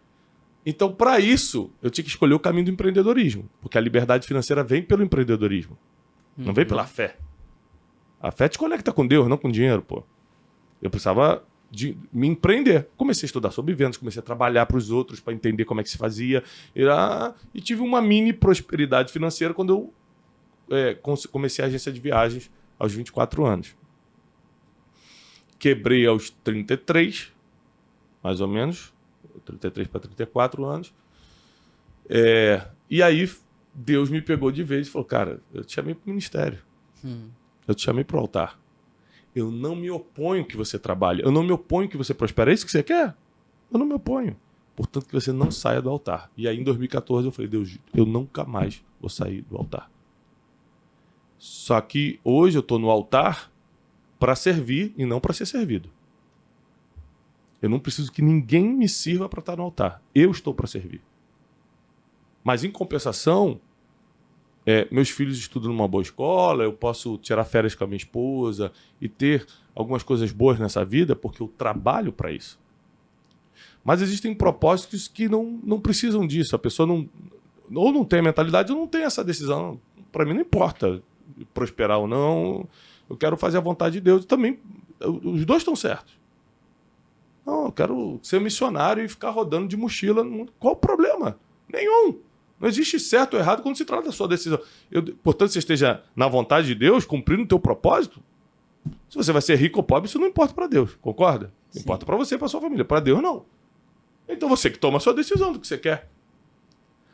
Então, 0.65 0.93
para 0.93 1.21
isso, 1.21 1.71
eu 1.81 1.91
tinha 1.91 2.05
que 2.05 2.11
escolher 2.11 2.35
o 2.35 2.41
caminho 2.41 2.65
do 2.65 2.71
empreendedorismo. 2.73 3.49
Porque 3.61 3.79
a 3.79 3.81
liberdade 3.81 4.27
financeira 4.27 4.65
vem 4.65 4.83
pelo 4.83 5.05
empreendedorismo. 5.05 5.79
Não 6.37 6.53
vem 6.53 6.65
uhum. 6.65 6.69
pela 6.69 6.85
fé. 6.85 7.17
A 8.21 8.31
fé 8.33 8.49
te 8.49 8.59
conecta 8.59 8.93
com 8.93 9.07
Deus, 9.07 9.29
não 9.29 9.39
com 9.39 9.51
dinheiro, 9.51 9.83
pô. 9.83 10.03
Eu 10.83 10.91
precisava 10.91 11.45
de 11.71 11.97
me 12.13 12.27
empreender. 12.27 12.89
Comecei 12.97 13.27
a 13.27 13.29
estudar 13.29 13.51
sobre 13.51 13.75
vendas, 13.75 13.97
comecei 13.97 14.21
a 14.21 14.23
trabalhar 14.23 14.67
para 14.67 14.77
os 14.77 14.91
outros 14.91 15.21
para 15.21 15.33
entender 15.33 15.65
como 15.65 15.81
é 15.81 15.83
que 15.83 15.91
se 15.91 15.99
fazia. 15.99 16.43
E, 17.55 17.61
tive 17.61 17.83
uma 17.83 18.01
mini 18.01 18.33
prosperidade 18.33 19.13
financeira 19.13 19.53
quando 19.53 19.93
eu 20.69 20.77
é, 20.77 20.95
comecei 21.31 21.65
a 21.65 21.69
agência 21.69 21.93
de 21.93 22.01
viagens 22.01 22.51
aos 22.79 22.93
24 22.93 23.45
anos. 23.45 23.77
Quebrei 25.59 26.07
aos 26.07 26.31
33, 26.31 27.33
mais 28.23 28.41
ou 28.41 28.49
menos, 28.49 28.93
33 29.45 29.89
para 29.89 30.01
34 30.01 30.65
anos. 30.65 30.95
É, 32.09 32.67
e 32.89 33.03
aí 33.03 33.29
Deus 33.75 34.09
me 34.11 34.23
pegou 34.23 34.51
de 34.51 34.63
vez 34.63 34.87
e 34.87 34.91
falou: 34.91 35.05
Cara, 35.05 35.41
eu 35.53 35.65
te 35.65 35.75
chamei 35.75 35.95
para 35.95 36.07
o 36.07 36.09
ministério. 36.09 36.59
Hum. 37.05 37.29
Eu 37.67 37.75
te 37.75 37.83
chamei 37.83 38.05
para 38.05 38.17
o 38.17 38.21
altar. 38.21 38.59
Eu 39.37 39.51
não 39.51 39.77
me 39.77 39.91
oponho 39.91 40.47
que 40.47 40.57
você 40.57 40.79
trabalhe. 40.79 41.23
Eu 41.23 41.31
não 41.31 41.43
me 41.43 41.53
oponho 41.53 41.91
que 41.91 41.97
você 41.99 42.15
prospere. 42.15 42.51
É 42.51 42.55
isso 42.55 42.65
que 42.65 42.73
você 42.73 42.83
quer? 42.83 43.15
Eu 43.71 43.79
não 43.79 43.85
me 43.85 43.93
oponho. 43.93 44.35
Portanto, 44.75 45.07
que 45.07 45.13
você 45.13 45.31
não 45.31 45.51
saia 45.51 45.83
do 45.83 45.91
altar. 45.91 46.31
E 46.35 46.49
aí, 46.49 46.59
em 46.59 46.65
2014, 46.65 47.29
eu 47.29 47.31
falei, 47.31 47.47
Deus, 47.47 47.79
eu 47.93 48.07
nunca 48.07 48.45
mais 48.45 48.83
vou 48.99 49.11
sair 49.11 49.43
do 49.43 49.59
altar. 49.59 49.91
Só 51.37 51.79
que 51.83 52.19
hoje 52.25 52.57
eu 52.57 52.61
estou 52.61 52.79
no 52.79 52.89
altar 52.89 53.53
para 54.19 54.35
servir 54.35 54.95
e 54.97 55.05
não 55.05 55.21
para 55.21 55.35
ser 55.35 55.45
servido. 55.45 55.91
Eu 57.61 57.69
não 57.69 57.79
preciso 57.79 58.11
que 58.11 58.23
ninguém 58.23 58.67
me 58.67 58.89
sirva 58.89 59.29
para 59.29 59.41
estar 59.41 59.57
no 59.57 59.65
altar. 59.65 60.03
Eu 60.15 60.31
estou 60.31 60.55
para 60.55 60.67
servir. 60.67 61.03
Mas, 62.43 62.65
em 62.65 62.71
compensação, 62.71 63.61
é, 64.67 64.89
meus 64.91 65.09
filhos 65.09 65.39
estudam 65.39 65.71
numa 65.71 65.87
boa 65.87 66.03
escola, 66.03 66.65
eu 66.65 66.73
posso 66.73 67.17
tirar 67.19 67.45
férias 67.45 67.77
com 67.77 67.85
a 67.85 67.87
minha 67.87 67.97
esposa 67.97 68.73
e 69.01 69.09
ter 69.09 69.47
algumas 69.73 70.03
coisas 70.03 70.33
boas 70.33 70.59
nessa 70.59 70.85
vida 70.85 71.15
porque 71.15 71.41
eu 71.41 71.47
trabalho 71.47 72.13
para 72.13 72.33
isso. 72.33 72.59
Mas 73.85 74.03
existem 74.03 74.35
propósitos 74.35 75.07
que 75.07 75.29
não, 75.29 75.61
não 75.63 75.81
precisam 75.81 76.27
disso. 76.27 76.57
A 76.57 76.59
pessoa 76.59 76.85
não 76.85 77.09
ou 77.73 77.93
não 77.93 78.05
tem 78.05 78.19
a 78.19 78.23
mentalidade 78.23 78.73
ou 78.73 78.79
não 78.79 78.87
tem 78.89 79.03
essa 79.03 79.23
decisão. 79.23 79.81
Para 80.11 80.25
mim 80.25 80.35
não 80.35 80.41
importa 80.41 81.01
prosperar 81.55 82.01
ou 82.01 82.09
não. 82.09 82.69
Eu 83.09 83.17
quero 83.17 83.37
fazer 83.37 83.59
a 83.59 83.61
vontade 83.61 83.95
de 83.95 84.01
Deus. 84.01 84.25
Também 84.25 84.59
os 85.01 85.45
dois 85.45 85.61
estão 85.61 85.77
certos. 85.77 86.19
Não, 87.45 87.67
eu 87.67 87.73
quero 87.73 88.19
ser 88.23 88.41
missionário 88.41 89.05
e 89.05 89.09
ficar 89.09 89.31
rodando 89.31 89.69
de 89.69 89.77
mochila. 89.77 90.25
Qual 90.59 90.75
o 90.75 90.77
problema? 90.77 91.39
Nenhum. 91.73 92.19
Não 92.59 92.69
existe 92.69 92.99
certo 92.99 93.35
ou 93.35 93.41
errado 93.41 93.63
quando 93.63 93.77
se 93.77 93.85
trata 93.85 94.05
da 94.05 94.13
sua 94.13 94.27
decisão. 94.27 94.59
Eu, 94.91 95.03
portanto, 95.23 95.51
você 95.51 95.59
esteja 95.59 96.03
na 96.15 96.27
vontade 96.27 96.67
de 96.67 96.75
Deus, 96.75 97.05
cumprindo 97.05 97.43
o 97.43 97.47
teu 97.47 97.59
propósito. 97.59 98.23
Se 99.09 99.17
você 99.17 99.33
vai 99.33 99.43
ser 99.43 99.57
rico 99.57 99.79
ou 99.79 99.83
pobre, 99.83 100.09
isso 100.09 100.19
não 100.19 100.27
importa 100.27 100.55
para 100.55 100.67
Deus, 100.67 100.97
concorda? 101.01 101.53
Sim. 101.71 101.81
Importa 101.81 102.07
para 102.07 102.17
você 102.17 102.37
e 102.37 102.39
para 102.39 102.49
sua 102.49 102.61
família. 102.61 102.85
Para 102.85 103.01
Deus, 103.01 103.21
não. 103.21 103.45
Então 104.29 104.49
você 104.49 104.71
que 104.71 104.79
toma 104.79 104.97
a 104.97 105.01
sua 105.01 105.13
decisão 105.13 105.53
do 105.53 105.61
que 105.61 105.67
você 105.67 105.77
quer. 105.77 106.09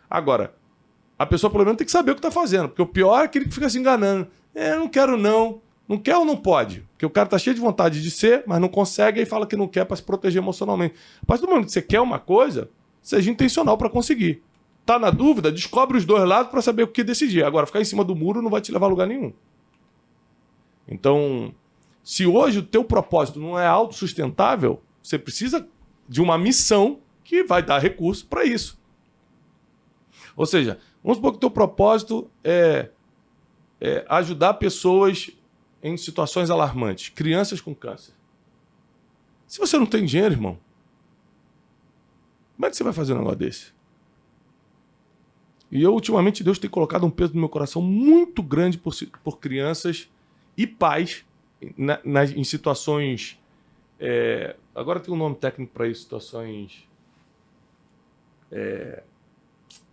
Agora, 0.08 0.54
a 1.18 1.26
pessoa 1.26 1.50
pelo 1.50 1.64
menos 1.64 1.78
tem 1.78 1.84
que 1.84 1.92
saber 1.92 2.12
o 2.12 2.14
que 2.14 2.18
está 2.18 2.30
fazendo. 2.30 2.68
Porque 2.68 2.82
o 2.82 2.86
pior 2.86 3.20
é 3.20 3.24
aquele 3.24 3.46
que 3.46 3.54
fica 3.54 3.68
se 3.68 3.78
enganando. 3.78 4.28
É, 4.54 4.76
não 4.76 4.88
quero 4.88 5.16
não. 5.16 5.60
Não 5.88 5.98
quer 5.98 6.16
ou 6.16 6.24
não 6.24 6.36
pode? 6.36 6.86
Porque 6.92 7.04
o 7.04 7.10
cara 7.10 7.28
tá 7.28 7.38
cheio 7.38 7.54
de 7.54 7.60
vontade 7.60 8.00
de 8.00 8.10
ser, 8.10 8.44
mas 8.46 8.60
não 8.60 8.68
consegue 8.68 9.20
e 9.20 9.26
fala 9.26 9.46
que 9.46 9.56
não 9.56 9.66
quer 9.68 9.84
para 9.84 9.96
se 9.96 10.02
proteger 10.02 10.40
emocionalmente. 10.40 10.94
A 11.22 11.26
partir 11.26 11.42
do 11.42 11.48
momento 11.48 11.66
que 11.66 11.72
você 11.72 11.82
quer 11.82 12.00
uma 12.00 12.18
coisa, 12.18 12.70
seja 13.02 13.30
intencional 13.30 13.76
para 13.76 13.90
conseguir 13.90 14.42
tá 14.84 14.98
na 14.98 15.10
dúvida, 15.10 15.52
descobre 15.52 15.96
os 15.96 16.04
dois 16.04 16.24
lados 16.24 16.50
para 16.50 16.62
saber 16.62 16.82
o 16.82 16.88
que 16.88 17.04
decidir. 17.04 17.44
Agora, 17.44 17.66
ficar 17.66 17.80
em 17.80 17.84
cima 17.84 18.04
do 18.04 18.14
muro 18.14 18.42
não 18.42 18.50
vai 18.50 18.60
te 18.60 18.72
levar 18.72 18.86
a 18.86 18.90
lugar 18.90 19.06
nenhum. 19.06 19.32
Então, 20.88 21.54
se 22.02 22.26
hoje 22.26 22.58
o 22.58 22.62
teu 22.62 22.84
propósito 22.84 23.38
não 23.38 23.58
é 23.58 23.66
autossustentável, 23.66 24.82
você 25.02 25.18
precisa 25.18 25.68
de 26.08 26.20
uma 26.20 26.36
missão 26.36 27.00
que 27.24 27.44
vai 27.44 27.62
dar 27.62 27.78
recurso 27.78 28.26
para 28.26 28.44
isso. 28.44 28.80
Ou 30.36 30.46
seja, 30.46 30.78
vamos 31.02 31.18
supor 31.18 31.32
que 31.32 31.36
o 31.36 31.40
teu 31.40 31.50
propósito 31.50 32.30
é, 32.42 32.90
é 33.80 34.04
ajudar 34.08 34.54
pessoas 34.54 35.30
em 35.82 35.96
situações 35.96 36.50
alarmantes, 36.50 37.08
crianças 37.08 37.60
com 37.60 37.74
câncer. 37.74 38.14
Se 39.46 39.58
você 39.58 39.78
não 39.78 39.86
tem 39.86 40.04
dinheiro, 40.04 40.34
irmão, 40.34 40.58
Como 42.56 42.66
é 42.66 42.70
que 42.70 42.76
você 42.76 42.84
vai 42.84 42.92
fazer 42.92 43.12
um 43.14 43.18
negócio 43.18 43.38
desse? 43.38 43.72
E 45.72 45.82
eu, 45.82 45.94
ultimamente, 45.94 46.44
Deus 46.44 46.58
tem 46.58 46.68
colocado 46.68 47.06
um 47.06 47.10
peso 47.10 47.32
no 47.32 47.40
meu 47.40 47.48
coração 47.48 47.80
muito 47.80 48.42
grande 48.42 48.76
por, 48.76 48.94
por 49.24 49.38
crianças 49.38 50.06
e 50.54 50.66
pais 50.66 51.24
na, 51.78 51.98
na, 52.04 52.24
em 52.26 52.44
situações. 52.44 53.40
É, 53.98 54.54
agora 54.74 55.00
tem 55.00 55.14
um 55.14 55.16
nome 55.16 55.34
técnico 55.34 55.72
para 55.72 55.88
isso, 55.88 56.02
situações. 56.02 56.86
É, 58.50 59.02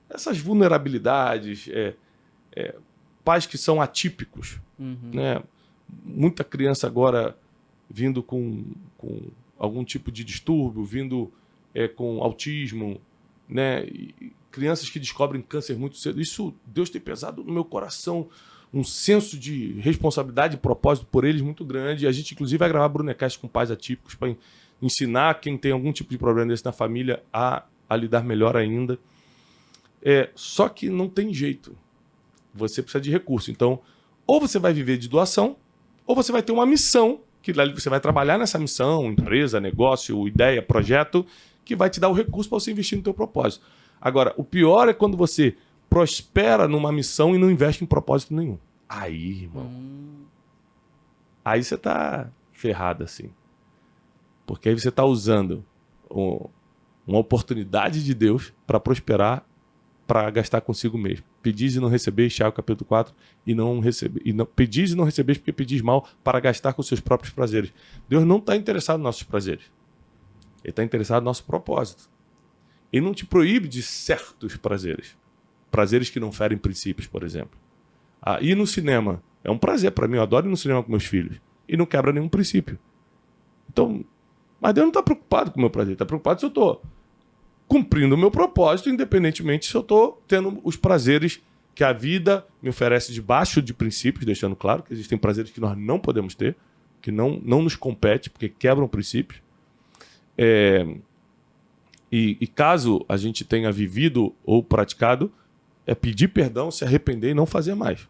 essas 0.09 0.37
vulnerabilidades, 0.37 1.69
é, 1.69 1.95
é, 2.53 2.75
pais 3.23 3.45
que 3.45 3.57
são 3.57 3.81
atípicos. 3.81 4.59
Uhum. 4.77 5.11
Né? 5.13 5.41
Muita 6.03 6.43
criança 6.43 6.87
agora 6.87 7.37
vindo 7.89 8.21
com, 8.21 8.65
com 8.97 9.21
algum 9.57 9.85
tipo 9.85 10.11
de 10.11 10.25
distúrbio, 10.25 10.83
vindo 10.83 11.31
é, 11.73 11.87
com 11.87 12.21
autismo, 12.21 12.99
né? 13.47 13.85
E 13.85 14.33
crianças 14.51 14.89
que 14.89 14.99
descobrem 14.99 15.41
câncer 15.41 15.77
muito 15.77 15.97
cedo. 15.97 16.19
Isso, 16.19 16.53
Deus 16.65 16.89
tem 16.89 17.01
pesado 17.01 17.43
no 17.43 17.53
meu 17.53 17.65
coração 17.65 18.27
um 18.73 18.83
senso 18.83 19.37
de 19.37 19.73
responsabilidade 19.79 20.55
e 20.55 20.59
propósito 20.59 21.07
por 21.11 21.23
eles 21.23 21.41
muito 21.41 21.65
grande. 21.65 22.07
A 22.07 22.11
gente, 22.11 22.33
inclusive, 22.33 22.57
vai 22.57 22.69
gravar 22.69 22.87
Brunecast 22.89 23.39
com 23.39 23.47
pais 23.47 23.71
atípicos 23.71 24.15
para 24.15 24.35
ensinar 24.81 25.39
quem 25.39 25.57
tem 25.57 25.71
algum 25.71 25.91
tipo 25.91 26.11
de 26.11 26.17
problema 26.17 26.49
desse 26.49 26.63
na 26.63 26.71
família 26.71 27.23
a, 27.33 27.63
a 27.89 27.95
lidar 27.95 28.23
melhor 28.23 28.55
ainda. 28.55 28.99
É, 30.01 30.29
só 30.35 30.69
que 30.69 30.89
não 30.89 31.09
tem 31.09 31.33
jeito. 31.33 31.75
Você 32.53 32.81
precisa 32.81 33.01
de 33.01 33.09
recurso. 33.09 33.51
Então, 33.51 33.79
ou 34.25 34.39
você 34.39 34.59
vai 34.59 34.71
viver 34.71 34.97
de 34.97 35.09
doação, 35.09 35.57
ou 36.05 36.15
você 36.15 36.31
vai 36.31 36.43
ter 36.43 36.51
uma 36.51 36.65
missão, 36.65 37.21
que 37.41 37.51
você 37.53 37.89
vai 37.89 37.99
trabalhar 37.99 38.37
nessa 38.37 38.59
missão, 38.59 39.07
empresa, 39.07 39.59
negócio, 39.59 40.27
ideia, 40.27 40.61
projeto, 40.61 41.25
que 41.65 41.75
vai 41.75 41.89
te 41.89 41.99
dar 41.99 42.09
o 42.09 42.13
recurso 42.13 42.49
para 42.49 42.59
você 42.59 42.71
investir 42.71 42.97
no 42.97 43.03
teu 43.03 43.13
propósito. 43.13 43.65
Agora, 44.01 44.33
o 44.37 44.43
pior 44.43 44.87
é 44.87 44.93
quando 44.93 45.17
você 45.17 45.55
prospera 45.89 46.67
numa 46.67 46.91
missão 46.91 47.35
e 47.35 47.37
não 47.37 47.49
investe 47.49 47.83
em 47.83 47.87
propósito 47.87 48.33
nenhum. 48.33 48.57
Aí, 48.87 49.43
irmão. 49.43 49.65
Hum. 49.65 50.25
Aí 51.43 51.63
você 51.63 51.77
tá 51.77 52.29
ferrado 52.53 53.03
assim. 53.03 53.31
Porque 54.45 54.69
aí 54.69 54.79
você 54.79 54.91
tá 54.91 55.03
usando 55.05 55.65
um, 56.09 56.47
uma 57.05 57.19
oportunidade 57.19 58.03
de 58.03 58.13
Deus 58.13 58.53
para 58.67 58.79
prosperar, 58.79 59.43
para 60.05 60.29
gastar 60.29 60.61
consigo 60.61 60.97
mesmo. 60.97 61.25
Pedis 61.41 61.75
e 61.75 61.79
não 61.79 61.87
recebeis, 61.87 62.35
Tiago 62.35 62.55
capítulo 62.55 62.87
4, 62.87 63.13
e 63.45 63.55
não 63.55 63.79
receber, 63.79 64.21
e 64.25 64.33
não 64.33 64.45
pedis 64.45 64.91
e 64.91 64.95
não 64.95 65.05
recebeis 65.05 65.37
porque 65.37 65.53
pedis 65.53 65.81
mal 65.81 66.07
para 66.23 66.39
gastar 66.39 66.73
com 66.73 66.83
seus 66.83 66.99
próprios 66.99 67.33
prazeres. 67.33 67.73
Deus 68.07 68.25
não 68.25 68.37
está 68.37 68.55
interessado 68.55 68.97
nos 68.97 69.05
nossos 69.05 69.23
prazeres. 69.23 69.65
Ele 70.63 70.71
está 70.71 70.83
interessado 70.83 71.23
no 71.23 71.25
nosso 71.25 71.43
propósito. 71.45 72.09
Ele 72.91 73.05
não 73.05 73.13
te 73.13 73.25
proíbe 73.25 73.67
de 73.67 73.81
certos 73.81 74.57
prazeres. 74.57 75.17
Prazeres 75.71 76.09
que 76.09 76.19
não 76.19 76.31
ferem 76.31 76.57
princípios, 76.57 77.07
por 77.07 77.23
exemplo. 77.23 77.57
Ah, 78.21 78.39
ir 78.41 78.55
no 78.55 78.65
cinema 78.65 79.21
é 79.43 79.51
um 79.51 79.57
prazer 79.57 79.91
para 79.91 80.07
mim. 80.07 80.17
Eu 80.17 80.23
adoro 80.23 80.47
ir 80.47 80.49
no 80.49 80.57
cinema 80.57 80.83
com 80.83 80.89
meus 80.89 81.05
filhos. 81.05 81.39
E 81.67 81.77
não 81.77 81.85
quebra 81.85 82.11
nenhum 82.11 82.27
princípio. 82.27 82.79
Então, 83.69 84.03
mas 84.59 84.73
Deus 84.73 84.85
não 84.85 84.89
está 84.89 85.03
preocupado 85.03 85.51
com 85.51 85.57
o 85.57 85.61
meu 85.61 85.69
prazer. 85.69 85.93
Está 85.93 86.05
preocupado 86.05 86.39
se 86.39 86.45
eu 86.45 86.49
estou 86.49 86.81
cumprindo 87.67 88.15
o 88.15 88.17
meu 88.17 88.31
propósito, 88.31 88.89
independentemente 88.89 89.67
se 89.67 89.75
eu 89.75 89.81
estou 89.81 90.21
tendo 90.27 90.59
os 90.63 90.75
prazeres 90.75 91.39
que 91.75 91.83
a 91.83 91.93
vida 91.93 92.45
me 92.61 92.69
oferece 92.69 93.13
debaixo 93.13 93.61
de 93.61 93.73
princípios, 93.73 94.25
deixando 94.25 94.55
claro 94.55 94.81
que 94.83 94.91
existem 94.91 95.17
prazeres 95.17 95.51
que 95.51 95.61
nós 95.61 95.77
não 95.77 95.99
podemos 95.99 96.33
ter, 96.33 96.57
que 96.99 97.11
não, 97.11 97.39
não 97.45 97.61
nos 97.61 97.75
compete, 97.75 98.29
porque 98.29 98.49
quebram 98.49 98.87
princípios. 98.87 99.41
É, 100.37 100.85
e, 102.11 102.37
e 102.39 102.47
caso 102.47 103.05
a 103.07 103.17
gente 103.17 103.45
tenha 103.45 103.71
vivido 103.71 104.33
ou 104.43 104.63
praticado, 104.63 105.31
é 105.85 105.93
pedir 105.95 106.29
perdão, 106.29 106.71
se 106.71 106.83
arrepender 106.83 107.31
e 107.31 107.33
não 107.33 107.45
fazer 107.45 107.75
mais. 107.75 108.07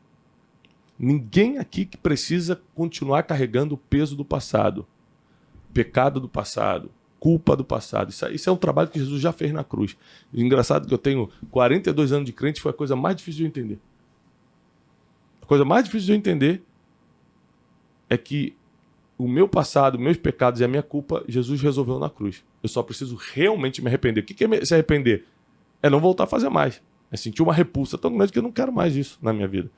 Ninguém 0.98 1.58
aqui 1.58 1.86
que 1.86 1.98
precisa 1.98 2.62
continuar 2.76 3.24
carregando 3.24 3.76
o 3.76 3.78
peso 3.78 4.16
do 4.16 4.26
passado, 4.26 4.86
pecado 5.74 6.20
do 6.20 6.28
passado, 6.28 6.92
culpa 7.20 7.56
do 7.56 7.64
passado. 7.64 8.10
Isso, 8.10 8.28
isso, 8.28 8.50
é 8.50 8.54
um 8.54 8.58
trabalho 8.58 8.90
que 8.90 9.00
Jesus 9.00 9.22
já 9.22 9.32
fez 9.32 9.54
na 9.54 9.64
cruz. 9.64 9.96
Engraçado 10.34 10.88
que 10.88 10.94
eu 10.94 10.98
tenho 10.98 11.30
42 11.52 12.12
anos 12.12 12.26
de 12.26 12.34
crente, 12.34 12.62
foi 12.62 12.72
a 12.72 12.74
coisa 12.74 12.96
mais 12.96 13.16
difícil 13.16 13.38
de 13.38 13.44
eu 13.44 13.48
entender. 13.48 13.80
A 15.42 15.46
coisa 15.46 15.64
mais 15.64 15.86
difícil 15.86 16.08
de 16.08 16.12
eu 16.12 16.18
entender 16.18 16.64
é 18.10 18.18
que 18.18 18.56
o 19.20 19.28
meu 19.28 19.50
passado, 19.50 20.00
meus 20.00 20.16
pecados 20.16 20.62
e 20.62 20.64
a 20.64 20.68
minha 20.68 20.82
culpa, 20.82 21.26
Jesus 21.28 21.62
resolveu 21.62 22.00
na 22.00 22.10
cruz. 22.10 22.42
Eu 22.64 22.70
só 22.70 22.82
preciso 22.82 23.18
realmente 23.18 23.82
me 23.82 23.90
arrepender. 23.90 24.22
O 24.22 24.24
que 24.24 24.46
é 24.46 24.64
se 24.64 24.74
arrepender? 24.74 25.26
É 25.84 25.90
não 25.90 26.00
voltar 26.00 26.24
a 26.24 26.28
fazer 26.28 26.48
mais. 26.48 26.82
É 27.12 27.18
sentir 27.18 27.44
uma 27.44 27.54
repulsa 27.54 27.98
tão 27.98 28.16
grande 28.16 28.32
que 28.32 28.40
eu 28.40 28.44
não 28.44 28.52
quero 28.52 28.72
mais 28.72 28.96
isso 28.96 29.20
na 29.22 29.34
minha 29.34 29.48
vida. 29.48 29.70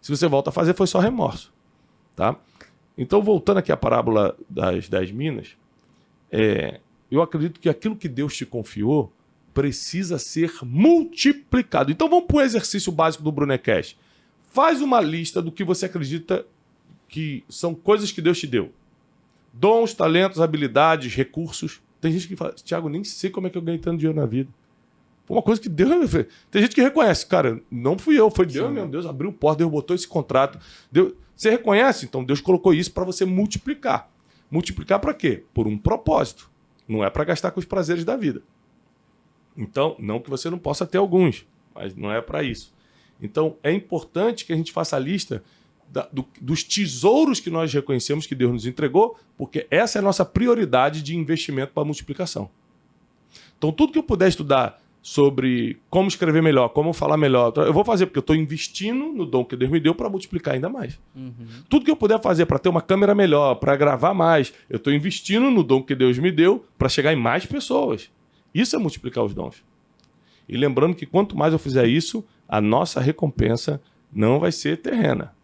Se 0.00 0.10
você 0.10 0.26
volta 0.26 0.48
a 0.48 0.52
fazer, 0.52 0.72
foi 0.72 0.86
só 0.86 0.98
remorso. 0.98 1.52
Tá? 2.14 2.40
Então, 2.96 3.20
voltando 3.20 3.58
aqui 3.58 3.70
à 3.70 3.76
parábola 3.76 4.34
das 4.48 4.88
dez 4.88 5.10
minas, 5.10 5.58
é, 6.32 6.80
eu 7.10 7.20
acredito 7.20 7.60
que 7.60 7.68
aquilo 7.68 7.96
que 7.96 8.08
Deus 8.08 8.34
te 8.34 8.46
confiou 8.46 9.12
precisa 9.52 10.18
ser 10.18 10.52
multiplicado. 10.62 11.92
Então, 11.92 12.08
vamos 12.08 12.24
para 12.24 12.36
o 12.38 12.40
exercício 12.40 12.90
básico 12.90 13.22
do 13.22 13.30
Brunecast. 13.30 13.98
Faz 14.50 14.80
uma 14.80 15.02
lista 15.02 15.42
do 15.42 15.52
que 15.52 15.64
você 15.64 15.84
acredita 15.84 16.46
que 17.06 17.44
são 17.46 17.74
coisas 17.74 18.10
que 18.10 18.22
Deus 18.22 18.38
te 18.38 18.46
deu. 18.46 18.72
Dons, 19.58 19.94
talentos, 19.94 20.40
habilidades, 20.40 21.14
recursos. 21.14 21.80
Tem 22.00 22.12
gente 22.12 22.28
que 22.28 22.36
fala, 22.36 22.52
Tiago, 22.52 22.88
nem 22.88 23.02
sei 23.04 23.30
como 23.30 23.46
é 23.46 23.50
que 23.50 23.56
eu 23.56 23.62
ganhei 23.62 23.80
tanto 23.80 23.98
dinheiro 23.98 24.18
na 24.18 24.26
vida. 24.26 24.50
Uma 25.28 25.42
coisa 25.42 25.60
que 25.60 25.68
Deus. 25.68 26.10
Tem 26.50 26.62
gente 26.62 26.74
que 26.74 26.82
reconhece, 26.82 27.26
cara, 27.26 27.60
não 27.70 27.98
fui 27.98 28.18
eu, 28.18 28.30
foi 28.30 28.46
Deus 28.46 28.68
Sim. 28.68 28.74
mesmo. 28.74 28.90
Deus 28.90 29.06
abriu 29.06 29.32
porta, 29.32 29.58
Deus 29.58 29.70
botou 29.70 29.94
esse 29.94 30.06
contrato. 30.06 30.58
Deus... 30.90 31.14
Você 31.34 31.50
reconhece? 31.50 32.06
Então 32.06 32.24
Deus 32.24 32.40
colocou 32.40 32.72
isso 32.72 32.92
para 32.92 33.04
você 33.04 33.24
multiplicar. 33.24 34.10
Multiplicar 34.50 35.00
para 35.00 35.12
quê? 35.12 35.44
Por 35.52 35.66
um 35.66 35.76
propósito. 35.76 36.50
Não 36.86 37.04
é 37.04 37.10
para 37.10 37.24
gastar 37.24 37.50
com 37.50 37.58
os 37.58 37.66
prazeres 37.66 38.04
da 38.04 38.16
vida. 38.16 38.42
Então, 39.56 39.96
não 39.98 40.20
que 40.20 40.30
você 40.30 40.48
não 40.48 40.58
possa 40.58 40.86
ter 40.86 40.98
alguns, 40.98 41.46
mas 41.74 41.96
não 41.96 42.12
é 42.12 42.20
para 42.20 42.42
isso. 42.42 42.74
Então, 43.20 43.56
é 43.62 43.72
importante 43.72 44.44
que 44.44 44.52
a 44.52 44.56
gente 44.56 44.70
faça 44.70 44.96
a 44.96 44.98
lista 44.98 45.42
da, 45.88 46.08
do, 46.12 46.26
dos 46.40 46.62
tesouros 46.62 47.40
que 47.40 47.50
nós 47.50 47.72
reconhecemos 47.72 48.26
que 48.26 48.34
Deus 48.34 48.52
nos 48.52 48.66
entregou, 48.66 49.18
porque 49.36 49.66
essa 49.70 49.98
é 49.98 50.00
a 50.00 50.02
nossa 50.02 50.24
prioridade 50.24 51.02
de 51.02 51.16
investimento 51.16 51.72
para 51.72 51.84
multiplicação. 51.84 52.50
Então, 53.56 53.72
tudo 53.72 53.92
que 53.92 53.98
eu 53.98 54.02
puder 54.02 54.28
estudar 54.28 54.80
sobre 55.00 55.78
como 55.88 56.08
escrever 56.08 56.42
melhor, 56.42 56.68
como 56.70 56.92
falar 56.92 57.16
melhor, 57.16 57.52
eu 57.58 57.72
vou 57.72 57.84
fazer, 57.84 58.06
porque 58.06 58.18
eu 58.18 58.22
estou 58.22 58.34
investindo 58.34 59.12
no 59.12 59.24
dom 59.24 59.44
que 59.44 59.56
Deus 59.56 59.70
me 59.70 59.78
deu 59.78 59.94
para 59.94 60.10
multiplicar 60.10 60.54
ainda 60.54 60.68
mais. 60.68 60.98
Uhum. 61.14 61.32
Tudo 61.68 61.84
que 61.84 61.90
eu 61.90 61.96
puder 61.96 62.20
fazer 62.20 62.44
para 62.44 62.58
ter 62.58 62.68
uma 62.68 62.82
câmera 62.82 63.14
melhor, 63.14 63.54
para 63.54 63.76
gravar 63.76 64.12
mais, 64.12 64.52
eu 64.68 64.78
estou 64.78 64.92
investindo 64.92 65.48
no 65.48 65.62
dom 65.62 65.80
que 65.80 65.94
Deus 65.94 66.18
me 66.18 66.32
deu 66.32 66.64
para 66.76 66.88
chegar 66.88 67.12
em 67.12 67.16
mais 67.16 67.46
pessoas. 67.46 68.10
Isso 68.52 68.74
é 68.74 68.78
multiplicar 68.78 69.22
os 69.22 69.32
dons. 69.32 69.62
E 70.48 70.56
lembrando 70.56 70.96
que 70.96 71.06
quanto 71.06 71.36
mais 71.36 71.52
eu 71.52 71.58
fizer 71.58 71.86
isso, 71.86 72.24
a 72.48 72.60
nossa 72.60 73.00
recompensa 73.00 73.80
não 74.12 74.40
vai 74.40 74.50
ser 74.50 74.78
terrena 74.78 75.35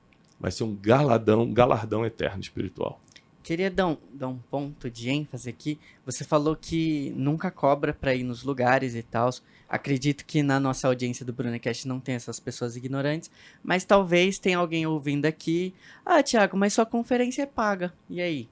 vai 0.43 0.51
ser 0.51 0.65
um 0.65 0.75
galadão, 0.75 1.53
galardão 1.55 2.05
eterno 2.05 2.41
espiritual. 2.41 3.01
Queria 3.45 3.71
dar 3.71 3.87
um, 3.87 3.97
dar 4.13 4.29
um 4.29 4.39
ponto 4.39 4.91
de 4.91 5.09
ênfase 5.09 5.49
aqui. 5.49 5.79
Você 6.05 6.25
falou 6.25 6.57
que 6.57 7.13
nunca 7.17 7.49
cobra 7.49 7.95
para 7.95 8.13
ir 8.13 8.25
nos 8.25 8.43
lugares 8.43 8.97
e 8.97 9.03
tal. 9.05 9.31
Acredito 9.69 10.27
que 10.27 10.43
na 10.43 10.59
nossa 10.59 10.89
audiência 10.89 11.25
do 11.25 11.33
Brunecast 11.33 11.87
não 11.87 12.01
tem 12.01 12.17
essas 12.17 12.41
pessoas 12.41 12.77
ignorantes, 12.77 13.31
mas 13.63 13.85
talvez 13.85 14.39
tenha 14.39 14.59
alguém 14.59 14.85
ouvindo 14.85 15.27
aqui. 15.27 15.73
Ah, 16.05 16.23
Tiago, 16.23 16.57
mas 16.57 16.73
sua 16.73 16.85
conferência 16.85 17.43
é 17.43 17.47
paga. 17.47 17.93
E 18.11 18.21
aí? 18.21 18.49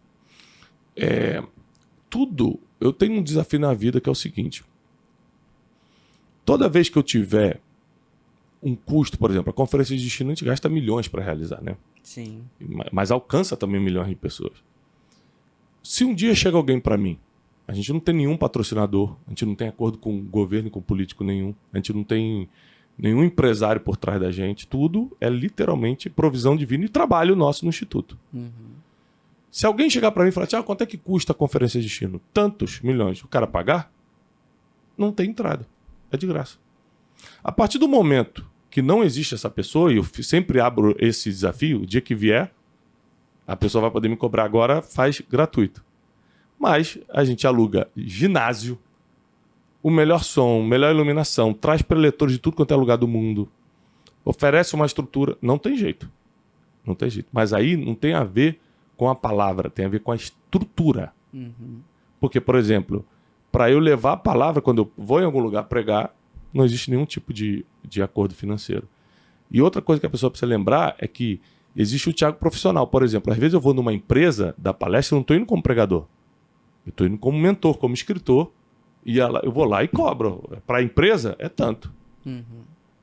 É, 0.97 1.43
tudo. 2.09 2.61
Eu 2.81 2.93
tenho 2.93 3.15
um 3.15 3.23
desafio 3.23 3.59
na 3.59 3.75
vida 3.75 4.01
que 4.01 4.09
é 4.09 4.13
o 4.13 4.15
seguinte: 4.15 4.65
toda 6.45 6.69
vez 6.69 6.89
que 6.89 6.97
eu 6.97 7.03
tiver 7.03 7.61
um 8.63 8.75
custo, 8.75 9.19
por 9.19 9.31
exemplo, 9.31 9.51
a 9.51 9.53
conferência 9.53 9.97
de 9.97 10.03
destino 10.03 10.31
a 10.31 10.35
gente 10.35 10.45
gasta 10.45 10.69
milhões 10.69 11.09
para 11.09 11.23
realizar, 11.23 11.63
né? 11.63 11.77
Sim. 12.03 12.45
Mas 12.93 13.11
alcança 13.11 13.57
também 13.57 13.81
milhões 13.81 14.09
de 14.09 14.15
pessoas. 14.15 14.53
Se 15.83 16.05
um 16.05 16.15
dia 16.15 16.35
chega 16.35 16.57
alguém 16.57 16.79
para 16.79 16.97
mim, 16.97 17.19
a 17.67 17.73
gente 17.73 17.93
não 17.93 18.01
tem 18.01 18.15
nenhum 18.15 18.37
patrocinador, 18.37 19.17
a 19.27 19.31
gente 19.31 19.47
não 19.47 19.55
tem 19.55 19.69
acordo 19.69 19.97
com 19.97 20.21
governo 20.23 20.69
e 20.69 20.71
com 20.71 20.83
político 20.83 21.25
nenhum, 21.25 21.55
a 21.73 21.79
gente 21.79 21.93
não 21.93 22.05
tem 22.05 22.49
nenhum 22.99 23.25
empresário 23.25 23.81
por 23.81 23.97
trás 23.97 24.21
da 24.21 24.31
gente, 24.31 24.67
tudo 24.67 25.17
é 25.21 25.31
literalmente 25.31 26.11
provisão 26.11 26.57
divina 26.57 26.85
e 26.85 26.89
trabalho 26.89 27.35
nosso 27.35 27.65
no 27.65 27.71
Instituto. 27.71 28.19
Uhum. 28.33 28.51
Se 29.51 29.67
alguém 29.67 29.89
chegar 29.91 30.13
para 30.13 30.23
mim 30.23 30.29
e 30.29 30.33
falar, 30.33 30.47
Tiago, 30.47 30.67
quanto 30.67 30.83
é 30.83 30.87
que 30.87 30.99
custa 30.99 31.33
a 31.33 31.35
conferência 31.35 31.81
de 31.81 31.87
destino? 31.87 32.21
Tantos 32.33 32.81
milhões. 32.81 33.23
O 33.25 33.29
cara 33.29 33.47
pagar? 33.47 33.93
Não 34.97 35.11
tem 35.11 35.31
entrada. 35.31 35.67
É 36.13 36.17
de 36.17 36.27
graça. 36.27 36.59
A 37.43 37.53
partir 37.53 37.79
do 37.79 37.89
momento 37.89 38.49
que 38.71 38.81
não 38.81 39.03
existe 39.03 39.35
essa 39.35 39.51
pessoa, 39.51 39.93
e 39.93 39.97
eu 39.97 40.05
sempre 40.05 40.61
abro 40.61 40.95
esse 40.99 41.29
desafio, 41.29 41.83
o 41.83 41.87
dia 41.87 42.01
que 42.01 42.15
vier, 42.15 42.53
a 43.47 43.57
pessoa 43.57 43.83
vai 43.83 43.91
poder 43.91 44.09
me 44.09 44.17
cobrar 44.17 44.45
agora, 44.45 44.81
faz 44.81 45.21
gratuito. 45.21 45.85
Mas 46.59 46.99
a 47.09 47.25
gente 47.25 47.47
aluga 47.47 47.89
ginásio, 47.97 48.79
o 49.83 49.91
melhor 49.91 50.23
som, 50.23 50.63
melhor 50.63 50.95
iluminação, 50.95 51.53
traz 51.53 51.83
preletores 51.83 52.35
de 52.35 52.39
tudo 52.39 52.57
quanto 52.57 52.73
é 52.73 52.77
lugar 52.77 52.97
do 52.97 53.09
mundo, 53.09 53.49
oferece 54.25 54.75
uma 54.75 54.87
estrutura, 54.87 55.37
não 55.41 55.59
tem 55.59 55.77
jeito. 55.77 56.11
Não 56.85 56.95
tem 56.95 57.11
jeito. 57.11 57.29
Mas 57.33 57.53
aí 57.53 57.77
não 57.77 57.95
tem 57.95 58.15
a 58.15 58.25
ver 58.25 58.61
com 58.97 59.09
a 59.09 59.15
palavra, 59.15 59.71
tem 59.71 59.87
a 59.87 59.89
ver 59.89 60.01
com 60.01 60.13
a 60.13 60.17
estrutura. 60.17 61.13
Uhum. 61.33 61.81
Porque, 62.21 62.41
por 62.41 62.55
exemplo, 62.55 63.05
para 63.51 63.71
eu 63.71 63.79
levar 63.79 64.13
a 64.13 64.17
palavra, 64.17 64.61
quando 64.61 64.83
eu 64.83 64.93
vou 64.97 65.21
em 65.21 65.25
algum 65.25 65.41
lugar 65.41 65.65
pregar, 65.65 66.15
não 66.53 66.65
existe 66.65 66.91
nenhum 66.91 67.05
tipo 67.05 67.33
de, 67.33 67.65
de 67.85 68.03
acordo 68.03 68.35
financeiro. 68.35 68.89
E 69.51 69.61
outra 69.61 69.83
coisa 69.83 70.01
que 70.01 70.07
a 70.07 70.11
pessoa 70.11 70.31
precisa 70.31 70.49
lembrar 70.49 70.95
é 70.99 71.09
que 71.09 71.41
existe 71.75 72.09
o 72.09 72.13
Tiago 72.13 72.39
profissional. 72.39 72.87
Por 72.87 73.03
exemplo, 73.03 73.33
às 73.33 73.39
vezes 73.39 73.55
eu 73.55 73.61
vou 73.61 73.75
numa 73.75 73.93
empresa 73.93 74.55
da 74.57 74.73
palestra, 74.73 75.15
eu 75.15 75.17
não 75.17 75.23
estou 75.23 75.37
indo 75.37 75.47
como 75.47 75.63
pregador. 75.63 76.07
Eu 76.87 76.91
estou 76.91 77.07
indo 77.07 77.19
como 77.19 77.39
mentor, 77.39 77.77
como 77.79 77.95
escritor. 77.95 78.53
E 79.05 79.19
eu 79.19 79.51
vou 79.51 79.65
lá 79.65 79.83
e 79.83 79.89
cobro. 79.89 80.61
Para 80.67 80.79
a 80.79 80.83
empresa, 80.83 81.35
é 81.39 81.49
tanto. 81.49 81.93
Uhum. 82.25 82.45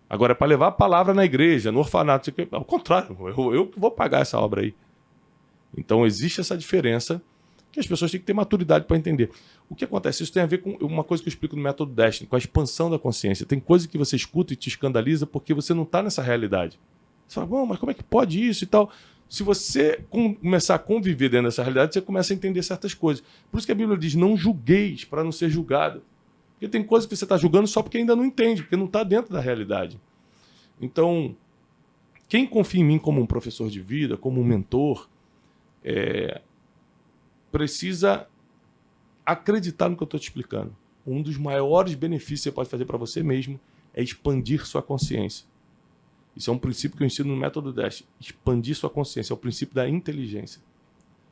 Agora, 0.10 0.32
é 0.32 0.36
para 0.36 0.48
levar 0.48 0.68
a 0.68 0.72
palavra 0.72 1.14
na 1.14 1.26
igreja, 1.26 1.72
no 1.72 1.80
orfanato, 1.80 2.32
ao 2.52 2.64
contrário, 2.64 3.16
eu, 3.20 3.54
eu 3.54 3.72
vou 3.76 3.92
pagar 3.92 4.22
essa 4.22 4.40
obra 4.40 4.62
aí. 4.62 4.74
Então, 5.76 6.06
existe 6.06 6.40
essa 6.40 6.58
diferença 6.58 7.22
que 7.72 7.80
as 7.80 7.88
pessoas 7.88 8.12
têm 8.12 8.20
que 8.20 8.26
ter 8.26 8.34
maturidade 8.34 8.86
para 8.86 8.98
entender. 8.98 9.30
O 9.70 9.76
que 9.76 9.84
acontece? 9.84 10.24
Isso 10.24 10.34
tem 10.34 10.44
a 10.44 10.46
ver 10.46 10.60
com 10.60 10.72
uma 10.86 11.04
coisa 11.04 11.22
que 11.22 11.28
eu 11.28 11.32
explico 11.32 11.56
no 11.56 11.62
método 11.62 11.94
Destiny, 11.94 12.28
com 12.28 12.36
a 12.36 12.40
expansão 12.40 12.90
da 12.90 12.98
consciência. 12.98 13.46
Tem 13.46 13.60
coisa 13.60 13.88
que 13.88 13.98
você 13.98 14.16
escuta 14.16 14.54
e 14.54 14.56
te 14.56 14.70
escandaliza 14.70 15.26
porque 15.26 15.54
você 15.54 15.74
não 15.74 15.84
está 15.84 16.02
nessa 16.02 16.22
realidade. 16.22 16.80
Você 17.28 17.36
fala, 17.36 17.48
bom, 17.48 17.66
mas 17.66 17.78
como 17.78 17.92
é 17.92 17.94
que 17.94 18.04
pode 18.04 18.48
isso 18.48 18.64
e 18.64 18.68
tal? 18.68 18.92
Se 19.30 19.44
você 19.44 20.02
começar 20.10 20.76
a 20.76 20.80
conviver 20.80 21.30
dentro 21.30 21.48
dessa 21.48 21.62
realidade, 21.62 21.94
você 21.94 22.02
começa 22.02 22.34
a 22.34 22.36
entender 22.36 22.64
certas 22.64 22.94
coisas. 22.94 23.24
Por 23.52 23.58
isso 23.58 23.68
que 23.68 23.74
a 23.74 23.76
Bíblia 23.76 23.98
diz: 23.98 24.16
não 24.16 24.38
julgueis 24.38 25.04
para 25.04 25.24
não 25.24 25.34
ser 25.34 25.50
julgado. 25.50 26.02
Porque 26.54 26.70
tem 26.70 26.82
coisas 26.82 27.08
que 27.08 27.16
você 27.16 27.26
está 27.26 27.38
julgando 27.38 27.68
só 27.68 27.84
porque 27.84 27.98
ainda 27.98 28.16
não 28.16 28.26
entende, 28.26 28.64
porque 28.64 28.78
não 28.78 28.86
está 28.86 29.04
dentro 29.04 29.34
da 29.34 29.42
realidade. 29.42 30.00
Então, 30.82 31.36
quem 32.28 32.48
confia 32.48 32.82
em 32.82 32.86
mim 32.86 32.98
como 32.98 33.22
um 33.22 33.26
professor 33.26 33.70
de 33.70 33.82
vida, 33.82 34.18
como 34.18 34.42
um 34.42 34.44
mentor, 34.44 35.08
é, 35.84 36.42
precisa 37.52 38.28
acreditar 39.26 39.90
no 39.90 39.96
que 39.96 40.04
eu 40.04 40.06
estou 40.06 40.20
te 40.20 40.24
explicando. 40.24 40.76
Um 41.06 41.22
dos 41.22 41.38
maiores 41.38 41.96
benefícios 41.96 42.42
que 42.42 42.44
você 42.46 42.52
pode 42.52 42.70
fazer 42.70 42.86
para 42.86 42.98
você 42.98 43.24
mesmo 43.24 43.60
é 43.94 44.04
expandir 44.04 44.66
sua 44.66 44.82
consciência. 44.82 45.46
Isso 46.36 46.52
é 46.52 46.54
um 46.54 46.58
princípio 46.58 46.98
que 46.98 47.04
eu 47.04 47.08
ensino 47.08 47.34
no 47.34 47.40
método 47.40 47.74
Dash. 47.74 48.04
Expandir 48.20 48.76
sua 48.76 48.90
consciência 48.90 49.34
é 49.34 49.36
o 49.36 49.38
princípio 49.38 49.74
da 49.74 49.90
inteligência. 49.90 50.62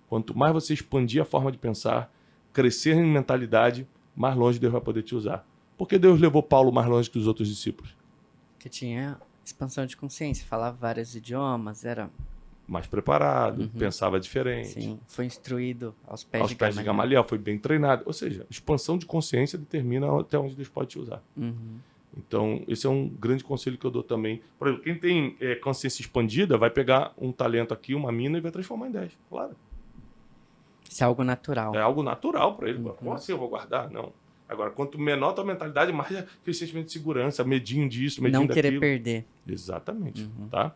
Quanto 0.10 0.36
mais 0.38 0.54
você 0.54 0.74
expandir 0.74 1.22
a 1.22 1.26
forma 1.26 1.52
de 1.52 1.58
pensar, 1.58 2.12
crescer 2.52 2.96
em 2.96 3.06
mentalidade, 3.06 3.88
mais 4.16 4.36
longe 4.36 4.58
Deus 4.58 4.72
vai 4.72 4.82
poder 4.82 5.04
te 5.04 5.14
usar. 5.14 5.46
Por 5.78 5.88
que 5.88 6.00
Deus 6.00 6.20
levou 6.20 6.42
Paulo 6.42 6.72
mais 6.72 6.88
longe 6.88 7.10
que 7.10 7.20
os 7.20 7.28
outros 7.28 7.48
discípulos? 7.48 7.96
Que 8.58 8.70
tinha 8.70 9.20
expansão 9.44 9.86
de 9.86 9.96
consciência, 9.96 10.46
falava 10.48 10.76
vários 10.76 11.16
idiomas, 11.16 11.86
era 11.86 12.10
mais 12.68 12.88
preparado, 12.88 13.62
uhum. 13.62 13.70
pensava 13.70 14.20
diferente. 14.20 14.82
Sim, 14.82 15.00
foi 15.08 15.26
instruído 15.26 15.96
aos 16.08 16.24
pés, 16.24 16.42
aos 16.42 16.50
de, 16.50 16.56
pés 16.56 16.76
Gamaliel. 16.76 16.84
de 16.84 16.86
Gamaliel, 16.86 17.24
foi 17.24 17.38
bem 17.38 17.58
treinado. 17.58 18.04
Ou 18.06 18.14
seja, 18.14 18.46
expansão 18.50 18.98
de 18.98 19.06
consciência 19.06 19.58
determina 19.58 20.20
até 20.20 20.38
onde 20.38 20.56
Deus 20.56 20.70
pode 20.70 20.90
te 20.90 21.00
usar. 21.00 21.22
Uhum. 21.38 21.80
Então, 22.18 22.64
esse 22.68 22.88
é 22.88 22.90
um 22.90 23.08
grande 23.08 23.44
conselho 23.44 23.78
que 23.78 23.86
eu 23.86 23.92
dou 23.92 24.02
também. 24.02 24.42
Por 24.58 24.68
exemplo, 24.68 24.84
quem 24.84 24.98
tem 24.98 25.36
é, 25.40 25.56
consciência 25.56 26.02
expandida 26.02 26.58
vai 26.58 26.70
pegar 26.70 27.14
um 27.18 27.32
talento 27.32 27.74
aqui, 27.74 27.94
uma 27.94 28.12
mina, 28.12 28.38
e 28.38 28.42
vai 28.42 28.52
transformar 28.52 28.88
em 28.88 28.92
10. 28.92 29.12
Claro. 29.30 29.56
Isso 30.90 31.04
é 31.04 31.06
algo 31.06 31.24
natural. 31.24 31.76
É 31.76 31.82
algo 31.82 32.02
natural 32.02 32.56
para 32.56 32.70
ele. 32.70 32.80
Uhum. 32.80 32.94
Como 32.94 33.14
assim 33.14 33.34
eu 33.34 33.38
vou 33.38 33.50
guardar? 33.50 33.90
Não. 33.92 34.14
Agora, 34.48 34.70
quanto 34.70 35.00
menor 35.00 35.32
a 35.32 35.34
tua 35.34 35.44
mentalidade, 35.44 35.92
mais 35.92 36.16
aquele 36.16 36.54
sentimento 36.56 36.86
de 36.86 36.94
segurança, 36.94 37.44
medinho 37.44 37.90
disso, 37.90 38.22
medinho 38.22 38.42
Não 38.42 38.48
daquilo. 38.48 38.64
querer 38.64 38.80
perder. 38.80 39.26
Exatamente. 39.48 40.24
Uhum. 40.24 40.48
Tá? 40.48 40.74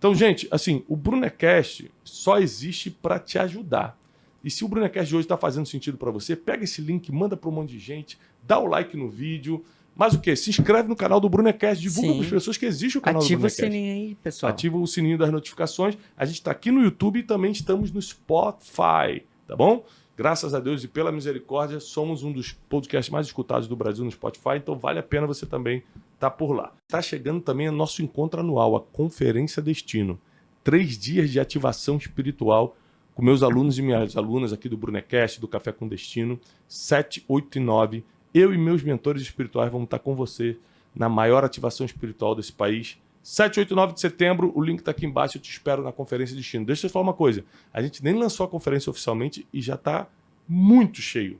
Então, 0.00 0.14
gente, 0.14 0.48
assim, 0.50 0.82
o 0.88 0.96
Brunecast 0.96 1.90
só 2.02 2.38
existe 2.38 2.90
para 2.90 3.18
te 3.18 3.38
ajudar. 3.38 4.00
E 4.42 4.50
se 4.50 4.64
o 4.64 4.68
Brunecast 4.68 5.10
de 5.10 5.14
hoje 5.14 5.26
está 5.26 5.36
fazendo 5.36 5.66
sentido 5.66 5.98
para 5.98 6.10
você, 6.10 6.34
pega 6.34 6.64
esse 6.64 6.80
link, 6.80 7.12
manda 7.12 7.36
para 7.36 7.50
um 7.50 7.52
monte 7.52 7.72
de 7.72 7.78
gente, 7.78 8.18
dá 8.42 8.58
o 8.58 8.64
like 8.66 8.96
no 8.96 9.10
vídeo. 9.10 9.62
Mas 9.94 10.14
o 10.14 10.18
que? 10.18 10.34
Se 10.34 10.48
inscreve 10.48 10.88
no 10.88 10.96
canal 10.96 11.20
do 11.20 11.28
Brunecast, 11.28 11.82
divulga 11.82 12.14
para 12.14 12.24
as 12.24 12.30
pessoas 12.30 12.56
que 12.56 12.64
existe 12.64 12.96
o 12.96 13.02
canal 13.02 13.20
Ativa 13.20 13.46
do 13.46 13.54
Brunecast. 13.54 13.62
Ativa 13.62 13.68
o 13.68 13.76
sininho 13.76 13.94
aí, 13.94 14.14
pessoal. 14.14 14.50
Ativa 14.50 14.78
o 14.78 14.86
sininho 14.86 15.18
das 15.18 15.30
notificações. 15.30 15.98
A 16.16 16.24
gente 16.24 16.36
está 16.36 16.50
aqui 16.50 16.70
no 16.70 16.82
YouTube 16.82 17.18
e 17.18 17.22
também 17.22 17.52
estamos 17.52 17.92
no 17.92 18.00
Spotify, 18.00 19.22
tá 19.46 19.54
bom? 19.54 19.84
Graças 20.20 20.52
a 20.52 20.60
Deus 20.60 20.84
e 20.84 20.86
pela 20.86 21.10
misericórdia, 21.10 21.80
somos 21.80 22.22
um 22.22 22.30
dos 22.30 22.52
podcasts 22.52 23.10
mais 23.10 23.28
escutados 23.28 23.66
do 23.66 23.74
Brasil 23.74 24.04
no 24.04 24.10
Spotify, 24.10 24.56
então 24.56 24.76
vale 24.76 24.98
a 24.98 25.02
pena 25.02 25.26
você 25.26 25.46
também 25.46 25.78
estar 25.78 26.28
tá 26.28 26.30
por 26.30 26.52
lá. 26.52 26.74
Está 26.86 27.00
chegando 27.00 27.40
também 27.40 27.70
o 27.70 27.72
nosso 27.72 28.02
encontro 28.02 28.38
anual, 28.38 28.76
a 28.76 28.82
Conferência 28.82 29.62
Destino. 29.62 30.20
Três 30.62 30.98
dias 30.98 31.30
de 31.30 31.40
ativação 31.40 31.96
espiritual 31.96 32.76
com 33.14 33.22
meus 33.22 33.42
alunos 33.42 33.78
e 33.78 33.82
minhas 33.82 34.14
alunas 34.14 34.52
aqui 34.52 34.68
do 34.68 34.76
Brunecast, 34.76 35.40
do 35.40 35.48
Café 35.48 35.72
com 35.72 35.88
Destino, 35.88 36.38
7, 36.68 37.24
8 37.26 37.56
e 37.56 37.60
9. 37.62 38.04
Eu 38.34 38.52
e 38.52 38.58
meus 38.58 38.82
mentores 38.82 39.22
espirituais 39.22 39.72
vamos 39.72 39.86
estar 39.86 40.00
com 40.00 40.14
você 40.14 40.58
na 40.94 41.08
maior 41.08 41.46
ativação 41.46 41.86
espiritual 41.86 42.34
desse 42.34 42.52
país. 42.52 42.98
7, 43.22 43.60
8 43.60 43.72
e 43.72 43.76
9 43.76 43.94
de 43.94 44.00
setembro, 44.00 44.52
o 44.54 44.62
link 44.62 44.78
está 44.78 44.90
aqui 44.90 45.04
embaixo, 45.04 45.36
eu 45.36 45.42
te 45.42 45.50
espero 45.50 45.82
na 45.82 45.92
Conferência 45.92 46.34
Destino. 46.34 46.64
Deixa 46.64 46.86
eu 46.86 46.90
te 46.90 46.92
falar 46.92 47.02
uma 47.02 47.14
coisa, 47.14 47.44
a 47.72 47.82
gente 47.82 48.02
nem 48.02 48.14
lançou 48.14 48.46
a 48.46 48.48
conferência 48.48 48.90
oficialmente 48.90 49.46
e 49.52 49.60
já 49.60 49.74
está 49.74 50.08
muito 50.48 51.00
cheio. 51.00 51.38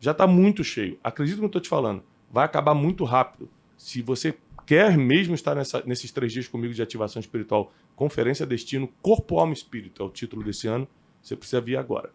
Já 0.00 0.12
está 0.12 0.26
muito 0.26 0.64
cheio. 0.64 0.98
Acredito 1.02 1.36
no 1.36 1.42
que 1.42 1.56
eu 1.56 1.58
estou 1.58 1.62
te 1.62 1.68
falando. 1.68 2.02
Vai 2.30 2.44
acabar 2.44 2.74
muito 2.74 3.04
rápido. 3.04 3.48
Se 3.76 4.00
você 4.00 4.34
quer 4.66 4.96
mesmo 4.96 5.34
estar 5.34 5.54
nessa, 5.54 5.82
nesses 5.86 6.10
três 6.10 6.32
dias 6.32 6.46
comigo 6.46 6.72
de 6.72 6.82
ativação 6.82 7.20
espiritual, 7.20 7.72
Conferência 7.96 8.46
Destino, 8.46 8.88
Corpo, 9.02 9.38
Alma 9.38 9.52
e 9.52 9.56
Espírito, 9.56 10.02
é 10.02 10.06
o 10.06 10.10
título 10.10 10.44
desse 10.44 10.68
ano, 10.68 10.86
você 11.22 11.34
precisa 11.34 11.60
vir 11.60 11.76
agora. 11.76 12.10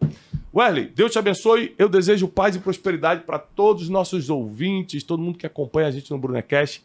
Welly, 0.54 0.86
Deus 0.86 1.12
te 1.12 1.18
abençoe. 1.18 1.74
Eu 1.78 1.88
desejo 1.88 2.28
paz 2.28 2.56
e 2.56 2.60
prosperidade 2.60 3.24
para 3.24 3.38
todos 3.38 3.84
os 3.84 3.88
nossos 3.88 4.30
ouvintes, 4.30 5.02
todo 5.02 5.22
mundo 5.22 5.38
que 5.38 5.46
acompanha 5.46 5.88
a 5.88 5.90
gente 5.90 6.10
no 6.10 6.18
Brunecast. 6.18 6.84